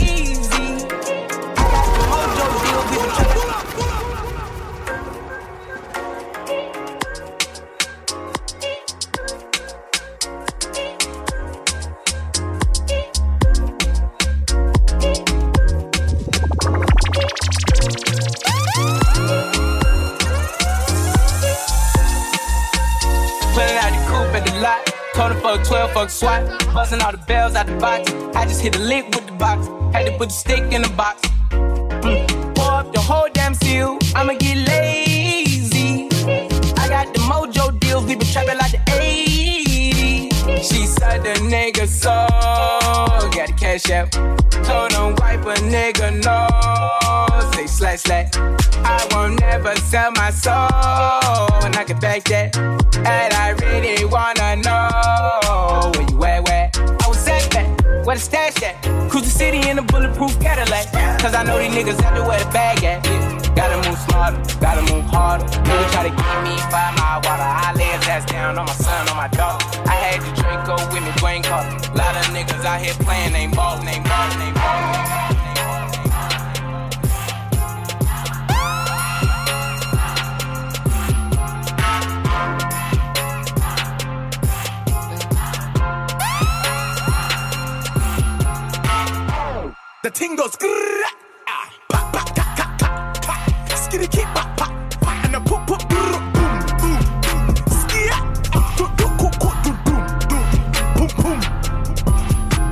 [25.92, 26.74] Him fuck 12, fuck SWAT.
[26.74, 28.12] Busting all the bells out the box.
[28.36, 29.68] I just hit a lick with the box.
[29.94, 31.22] Had to put the stick in the box.
[31.50, 32.56] Mm.
[32.56, 33.98] Pour up the whole damn seal.
[34.16, 36.08] I'ma get lazy.
[36.78, 38.06] I got the mojo deals.
[38.06, 40.64] We been trapping like the 80s.
[40.64, 42.28] She said the nigga so.
[43.36, 44.12] Got the cash out.
[44.66, 46.91] Told him wipe a nigga no.
[47.54, 48.32] Say slash slash.
[48.84, 51.64] I won't never sell my soul.
[51.66, 52.58] And I can back that.
[52.58, 56.72] And I really wanna know where you at, where?
[56.76, 58.06] I was at that.
[58.06, 58.82] Where the stash at?
[59.10, 60.92] Cruise the city in a bulletproof Cadillac.
[61.22, 63.04] Cause I know these niggas out there where the bag at.
[63.56, 65.46] Gotta move smarter, gotta move harder.
[65.46, 67.44] Nigga try to give me five mile water.
[67.44, 69.62] I lay his ass down on my son, on my dog.
[69.86, 71.70] I had the Draco with me, Dwayne Carter.
[71.94, 75.31] Lot of niggas out here playing, ain't ballin', ain't ballin', ain't ballin'.
[90.04, 91.72] The ting goes ah,
[95.24, 96.98] and the boom, boom, boom, boom, boom.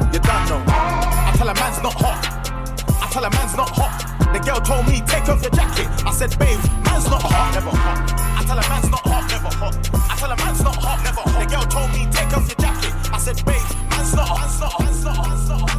[0.09, 0.17] You.
[0.17, 2.17] I tell a man's not hot.
[2.99, 4.33] I tell a man's not hot.
[4.33, 5.85] The girl told me take off your jacket.
[6.07, 8.09] I said, babe, man's not hot, never hot.
[8.39, 9.77] I tell a man's not hot, never hot.
[10.09, 11.45] I tell a man's not hot, never hot.
[11.45, 12.91] The girl told me take off your jacket.
[13.13, 13.61] I said, babe,
[13.91, 15.78] man's not hot, man's not hot, man's not hot, man's not hot,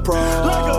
[0.00, 0.69] motherfucking pro.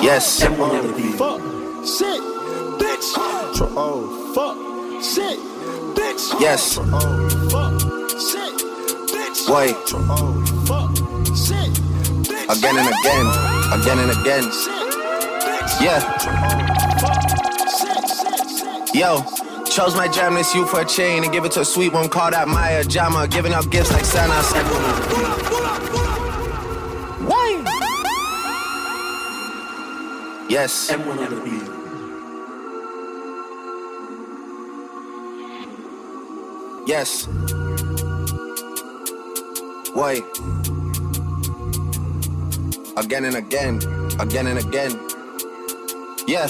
[0.00, 0.06] Bitch.
[0.06, 0.40] Yes.
[0.40, 1.40] Fuck.
[1.84, 2.22] Shit.
[2.80, 3.08] Bitch.
[3.54, 4.56] Tro- oh, fuck.
[5.04, 5.38] Shit.
[5.94, 6.40] Bitch.
[6.40, 6.78] Yes.
[6.80, 6.88] Oh,
[7.50, 7.80] fuck.
[8.18, 8.54] Shit.
[9.12, 9.48] Bitch.
[9.54, 9.76] Wait.
[9.92, 10.96] Oh, fuck.
[11.36, 11.70] Shit.
[12.24, 12.48] Bitch.
[12.58, 13.26] Again and again.
[13.78, 14.44] Again and again.
[15.82, 16.00] Yeah.
[17.04, 18.86] Oh.
[18.94, 19.22] Yo.
[19.66, 22.08] Chose my jam this you for a chain and give it to a sweet one
[22.08, 23.28] called out Maya Jama.
[23.28, 25.49] Giving out gifts like Santa.
[30.50, 30.90] Yes.
[36.88, 37.26] Yes.
[39.94, 40.20] Why?
[42.96, 43.76] Again and again.
[44.18, 44.98] Again and again.
[46.26, 46.48] Yeah.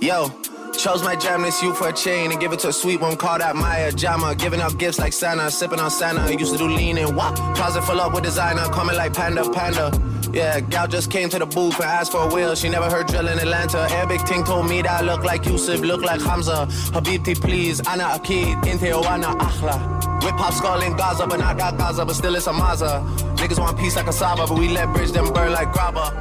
[0.00, 0.30] Yo.
[0.78, 3.16] Chose my jam this you for a chain and give it to a sweet one
[3.16, 4.36] called out Maya Jama.
[4.36, 6.32] Giving out gifts like Santa, sipping on Santa.
[6.32, 7.34] Used to do lean and wop.
[7.56, 9.90] Closet full up with designer, coming like Panda Panda.
[10.32, 12.54] Yeah, gal just came to the booth and asked for a wheel.
[12.54, 13.78] She never heard drill in Atlanta.
[13.90, 16.66] Arabic ting told me that I look like Yusuf, look like Hamza.
[16.92, 17.80] Habibti, please.
[17.88, 20.22] Ana Akid, Inte Oana Akhla.
[20.22, 23.02] Whip hop skull in Gaza, but not got Gaza, but still it's a Maza.
[23.36, 26.12] Niggas want peace like a Saba, but we let bridge them burn like grabba.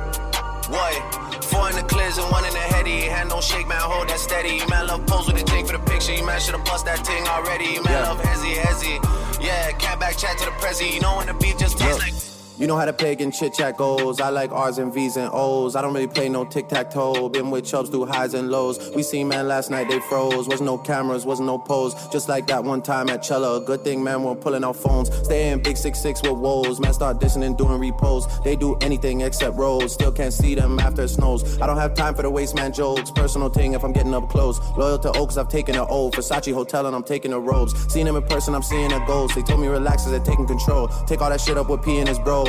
[0.70, 1.44] What?
[1.46, 3.02] Four in the clears and one in the heady.
[3.02, 4.66] Hand don't shake, man, hold that steady.
[4.70, 6.14] Man, love pose with the thing for the picture.
[6.14, 7.80] You man, should've bust that thing already.
[7.82, 9.44] Man, love hezzy, hezzy.
[9.44, 10.94] Yeah, cat back chat to the prezi.
[10.94, 12.29] You know when the beat just tastes like.
[12.60, 14.20] You know how the pagan chit chat goes.
[14.20, 15.78] I like R's and V's and O's.
[15.78, 17.30] I don't really play no tic tac toe.
[17.30, 18.92] Been with chubs through highs and lows.
[18.94, 20.46] We seen man last night, they froze.
[20.46, 21.96] Wasn't no cameras, wasn't no pose.
[22.10, 23.62] Just like that one time at Cella.
[23.62, 25.10] Good thing, man, we're pulling out phones.
[25.24, 26.82] Stay in big six six with woes.
[26.82, 28.28] Man, start dissing and doing repos.
[28.42, 29.94] They do anything except rolls.
[29.94, 31.62] Still can't see them after it snows.
[31.62, 33.10] I don't have time for the waste man jokes.
[33.10, 34.60] Personal thing if I'm getting up close.
[34.76, 36.12] Loyal to Oaks, I've taken an O.
[36.12, 37.74] Versace Hotel and I'm taking the robes.
[37.90, 39.36] Seen them in person, I'm seeing a ghost.
[39.36, 40.90] They told me relax as they're taking control.
[41.08, 42.49] Take all that shit up with P and his bro.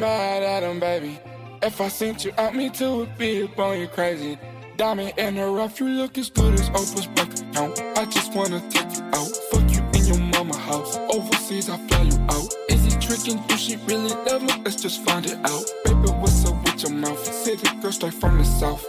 [0.00, 1.18] Mad at him, baby.
[1.60, 4.38] If I sent you out, me would be up you crazy.
[4.76, 7.82] Diamond in the rough, you look as good as Oprah's bank account.
[7.98, 10.96] I just wanna take you out, fuck you in your mama house.
[11.12, 12.54] Overseas, I fly you out.
[12.68, 13.42] Is he tricking?
[13.48, 14.52] Do she really love me?
[14.64, 15.64] Let's just find it out.
[15.84, 17.24] Baby, what's up with your mouth?
[17.24, 18.86] City girl straight from the south.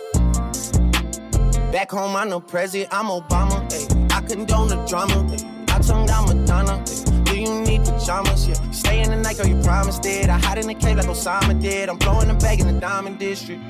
[1.71, 3.65] Back home, I'm no president, I'm Obama.
[3.73, 4.15] Ay.
[4.15, 5.27] I condone the drama.
[5.31, 5.75] Ay.
[5.75, 6.83] I tongue down Madonna.
[6.87, 7.08] Ay.
[7.39, 8.47] You need pajamas?
[8.47, 8.71] Yeah.
[8.71, 10.29] Stay in the night, girl, you promised it.
[10.29, 11.87] I hide in the cave like Osama did.
[11.87, 13.61] I'm blowing the bag in the diamond district.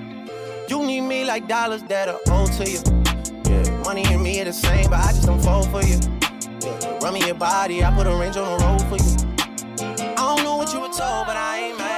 [0.68, 2.80] You need me like dollars that are owed to you.
[3.46, 3.84] Yeah.
[3.84, 6.00] Money and me are the same, but I just don't fall for you.
[6.62, 6.98] Yeah.
[7.04, 9.30] Run me your body, I put a range on the road for you.
[10.18, 11.89] I don't know what you were told, but I ain't mad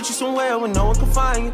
[0.00, 1.52] put you somewhere where no one can find you.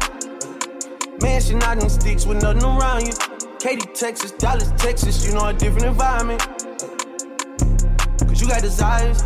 [1.21, 3.11] Mansion out in sticks with nothing around you.
[3.59, 6.39] Katy, Texas, Dallas, Texas, you know a different environment.
[8.25, 9.21] Cause you got desires.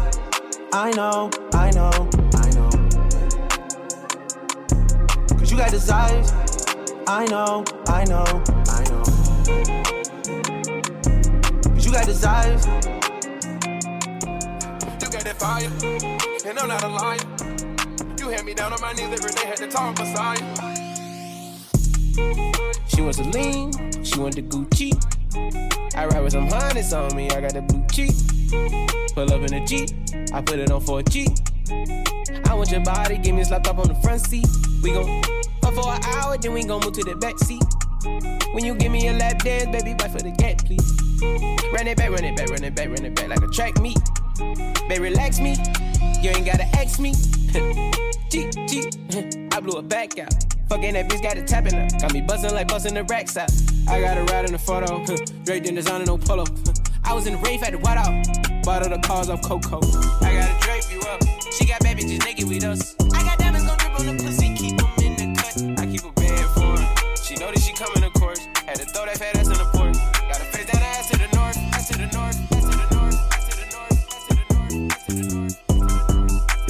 [0.73, 1.91] I know, I know,
[2.34, 2.69] I know.
[5.38, 6.31] Cause you got desires.
[7.07, 8.26] I know, I know,
[8.69, 9.03] I know.
[11.69, 12.65] Cause you got desires.
[14.99, 15.69] You got that fire,
[16.43, 17.40] and I'm not a liar.
[18.31, 20.37] You had me down on my knees every day, had to talk beside
[22.87, 23.73] She wants a lean,
[24.05, 24.95] she want the Gucci.
[25.97, 28.15] I ride with some harness on me, I got the blue cheek.
[29.15, 29.89] Pull up in a Jeep,
[30.33, 31.27] I put it on for a G.
[32.45, 34.47] I want your body, give me a slap up on the front seat.
[34.81, 35.21] We gon'
[35.61, 37.65] fuck for an hour, then we gon' move to the back seat.
[38.53, 40.91] When you give me a lap dance, baby, fight for the gap, please.
[41.71, 43.79] Run it back, run it back, run it back, run it back like a track
[43.79, 43.99] meet.
[44.89, 45.55] Baby, relax me,
[46.21, 47.13] you ain't gotta ask me.
[48.31, 48.89] G, G,
[49.51, 50.33] I blew a back out.
[50.69, 51.91] Fucking that bitch got it tapping up.
[51.99, 53.51] Got me buzzing like buzzing the racks out.
[53.89, 55.03] I got a ride in the photo.
[55.43, 56.45] Draped in designer, no polo.
[57.03, 58.63] I was in the rave at the White Out.
[58.63, 59.79] Bought all the cars off Coco.
[60.25, 61.21] I gotta drape you up.
[61.51, 62.95] She got bad bitches naked with us.
[63.13, 64.70] I got diamonds gon' drip on the pussy, keep
[68.72, 69.98] Had to throw that fat ass in the porch.
[70.31, 73.99] Gotta face that ass to the north, ass to the north, ass to the north,
[74.15, 76.07] ass to the north, ass to the north, ass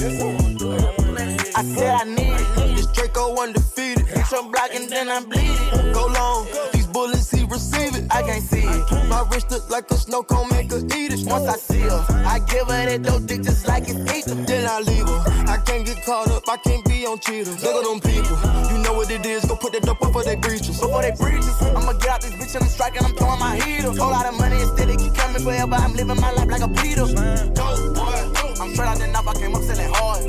[0.02, 1.56] to the north.
[1.56, 2.74] I said I need it.
[2.74, 4.06] This Draco undefeated.
[4.06, 5.92] Bitch, I'm blocking, then I'm bleeding.
[5.92, 6.48] Go long.
[6.72, 8.10] These bullets, he receive it.
[8.10, 9.08] I can't see it.
[9.08, 11.24] My wrist look like a snow cone, make her eat it.
[11.24, 14.44] Once I see her, I give her that dope dick just like it's eating.
[14.44, 15.22] Then I leave her.
[15.46, 16.42] I can't get caught up.
[16.48, 17.62] I can't be on cheaters.
[17.62, 18.36] Look at them people.
[18.70, 19.44] You know what it is.
[19.44, 20.80] Go put that dope up for their breaches.
[20.80, 23.04] Before they breaches, I'ma get out this bitch and I'm striking.
[23.04, 23.90] I'm throwing my heater.
[23.90, 25.74] Whole lot of money instead it keep coming forever.
[25.74, 27.06] I'm living my life like a Peter.
[27.06, 28.60] Dope, boy.
[28.60, 29.26] I'm straight out the knife.
[29.26, 30.22] I came up selling hard.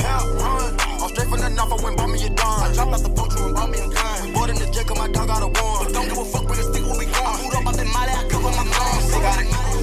[0.00, 0.76] Hell, run.
[1.00, 1.72] I'm straight from the knife.
[1.72, 2.62] I went bought me a dime.
[2.62, 4.26] I dropped out the poacher and bought me a gun.
[4.26, 5.84] We bought in the 'cause my dog got a warrant.
[5.84, 7.36] But don't give a fuck with the stick when we gone.
[7.36, 8.12] I moved up out the molly.
[8.12, 9.06] I cover my guns.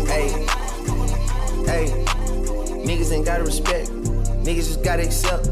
[0.06, 0.28] Hey,
[1.66, 1.86] hey,
[2.86, 3.90] niggas ain't gotta respect.
[4.46, 5.50] Niggas just gotta accept.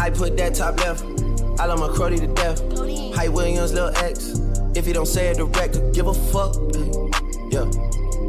[0.00, 1.04] I put that top left.
[1.60, 2.58] I love my cruddy to death.
[3.14, 4.40] Hype Williams, Lil X.
[4.74, 6.56] If he don't say it direct, give a fuck.
[7.50, 7.70] Yeah,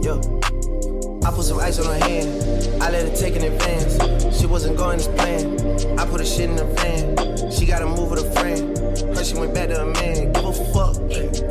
[0.01, 0.90] yeah.
[1.23, 2.81] I put some ice on her hand.
[2.81, 4.39] I let her take in advance.
[4.39, 5.99] She wasn't going as planned.
[5.99, 7.51] I put her shit in the van.
[7.51, 9.15] She gotta move with a friend.
[9.15, 10.33] Her she went back to a man.
[10.33, 10.97] Give a fuck.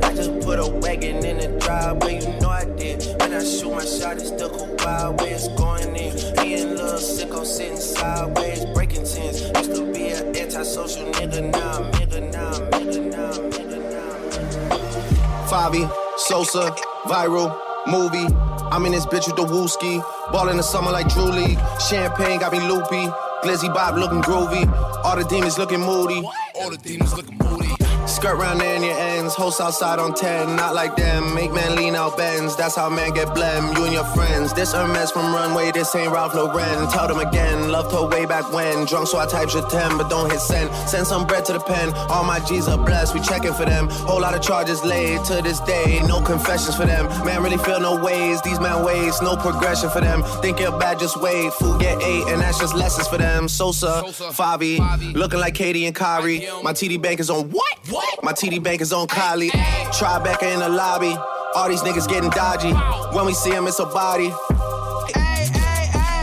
[0.04, 2.20] I just put a wagon in the driveway.
[2.20, 3.04] You know I did.
[3.20, 6.14] When I shoot my shot, it's cool wild way it's going in.
[6.42, 9.40] Me and Lil Sicko sitting sideways, breaking tens.
[9.40, 11.52] Used to be an antisocial nigga.
[11.52, 12.32] Now I'm nigga.
[12.32, 13.12] Now I'm nigga.
[13.12, 13.90] Now I'm nigga.
[13.92, 16.74] Now I'm Favi, Sosa,
[17.06, 17.56] viral,
[17.86, 18.59] movie.
[18.72, 20.00] I'm in this bitch with the wooski.
[20.32, 21.58] Ball in the summer like Drew League.
[21.88, 23.06] Champagne got me loopy.
[23.42, 24.70] Glizzy Bob looking groovy.
[25.04, 26.22] All the demons looking moody.
[26.54, 27.79] All the demons looking moody.
[28.10, 29.34] Skirt round in your ends.
[29.36, 30.56] Host outside on 10.
[30.56, 31.32] Not like them.
[31.32, 32.56] Make man lean out bends.
[32.56, 33.76] That's how man get blem.
[33.76, 34.52] You and your friends.
[34.52, 35.70] This Hermes from Runway.
[35.70, 36.88] This ain't Ralph Lauren.
[36.90, 37.70] Tell them again.
[37.70, 38.84] Loved her way back when.
[38.84, 39.96] Drunk so I typed your 10.
[39.96, 40.74] But don't hit send.
[40.88, 41.92] Send some bread to the pen.
[42.10, 43.14] All my G's are blessed.
[43.14, 43.88] We checking for them.
[43.88, 46.02] Whole lot of charges laid to this day.
[46.06, 47.06] No confessions for them.
[47.24, 48.42] Man really feel no ways.
[48.42, 49.22] These man ways.
[49.22, 50.24] No progression for them.
[50.42, 51.52] Think you're bad, just wait.
[51.54, 52.24] Food get eight.
[52.26, 53.46] And that's just lessons for them.
[53.46, 54.02] Sosa,
[54.34, 55.14] Favi.
[55.14, 56.40] Looking like KD and Kyrie.
[56.64, 57.78] My TD bank is on what?
[57.88, 57.99] What?
[58.22, 59.50] My TD bank is on Kylie.
[59.90, 61.16] Tribeca in the lobby.
[61.54, 62.72] All these niggas getting dodgy.
[63.16, 64.30] When we see them, it's a body.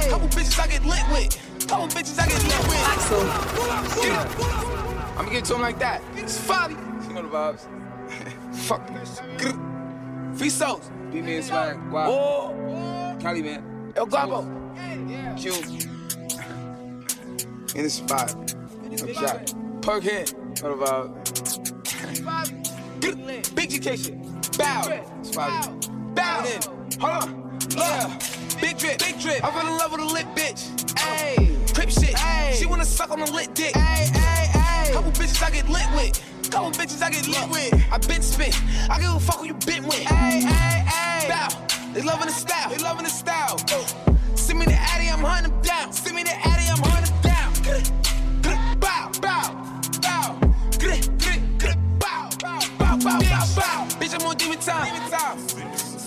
[0.10, 1.68] Couple bitches I get lit with.
[1.68, 4.06] Couple bitches I get lit with.
[4.06, 5.16] Yeah.
[5.18, 6.02] I'ma get to him like that.
[6.16, 6.76] It's funny.
[7.08, 7.68] You know the vibes.
[8.56, 9.22] Fuck this.
[10.40, 10.90] Free souls.
[11.12, 11.78] Beat me and swag.
[11.92, 12.12] Wow.
[12.12, 13.18] Oh.
[13.20, 13.94] Cali, man.
[13.96, 14.44] El Guapo.
[15.38, 15.54] Q.
[17.76, 18.36] In the spot.
[18.90, 19.67] No shot.
[19.88, 20.34] Perk head.
[20.62, 21.56] Know the vibes.
[23.56, 24.20] Big education.
[24.58, 24.82] Bow.
[25.22, 25.88] Spotty.
[26.14, 26.42] Bow.
[26.44, 26.62] Then.
[27.00, 27.60] Hold on.
[27.72, 28.20] Yeah.
[28.60, 29.00] Big drip.
[29.00, 29.42] Big drip.
[29.46, 30.68] I fell in love with a lit bitch.
[30.96, 31.74] Ayy.
[31.74, 32.18] Crip shit.
[32.18, 32.56] Ayy.
[32.56, 33.76] She wanna suck on a lit dick.
[33.76, 34.92] Ayy, ayy, ayy.
[34.92, 36.52] Couple bitches I get lit with.
[36.52, 37.74] Couple bitches I get lit with.
[37.90, 38.54] I been spit.
[38.90, 40.04] I give a fuck who you been with.
[40.04, 41.30] Ayy, ayy, ayy.
[41.30, 41.48] Bow.
[41.94, 42.70] They loving the style.
[42.70, 43.58] They loving the style.
[44.36, 45.94] Send me the Addy, I'm hunting down.
[45.94, 46.47] Send me the Addy,
[54.68, 55.38] time.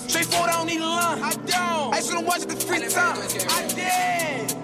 [0.07, 1.23] Straightforward, I don't need a line.
[1.23, 1.93] I don't.
[1.93, 3.17] I just wanna watch it the free time.
[3.49, 4.55] I did.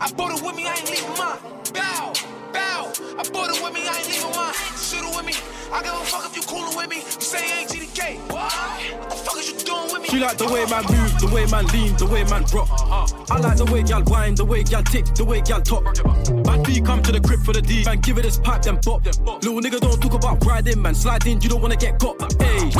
[0.00, 1.38] I brought it with me, I ain't leaving mine.
[1.72, 2.12] Bow,
[2.52, 2.92] bow.
[3.18, 4.54] I brought it with me, I ain't leaving mine.
[4.76, 5.34] Shoot it with me.
[5.72, 6.96] I give a fuck if you coolin' with me.
[6.96, 8.18] You say you ain't GDK.
[8.32, 8.52] What?
[8.52, 10.08] What the fuck is you doing with me?
[10.08, 12.68] She like the way man move, the way man lean, the way man drop.
[13.30, 15.84] I like the way gal whine, the way gal tick, the way gal talk.
[16.44, 17.84] Bad B come to the crib, for the D.
[17.84, 19.04] Man, give it this pipe, then pop.
[19.04, 20.94] Little nigga, don't talk about riding, man.
[20.94, 22.20] Sliding, you don't wanna get caught.
[22.40, 22.70] Hey.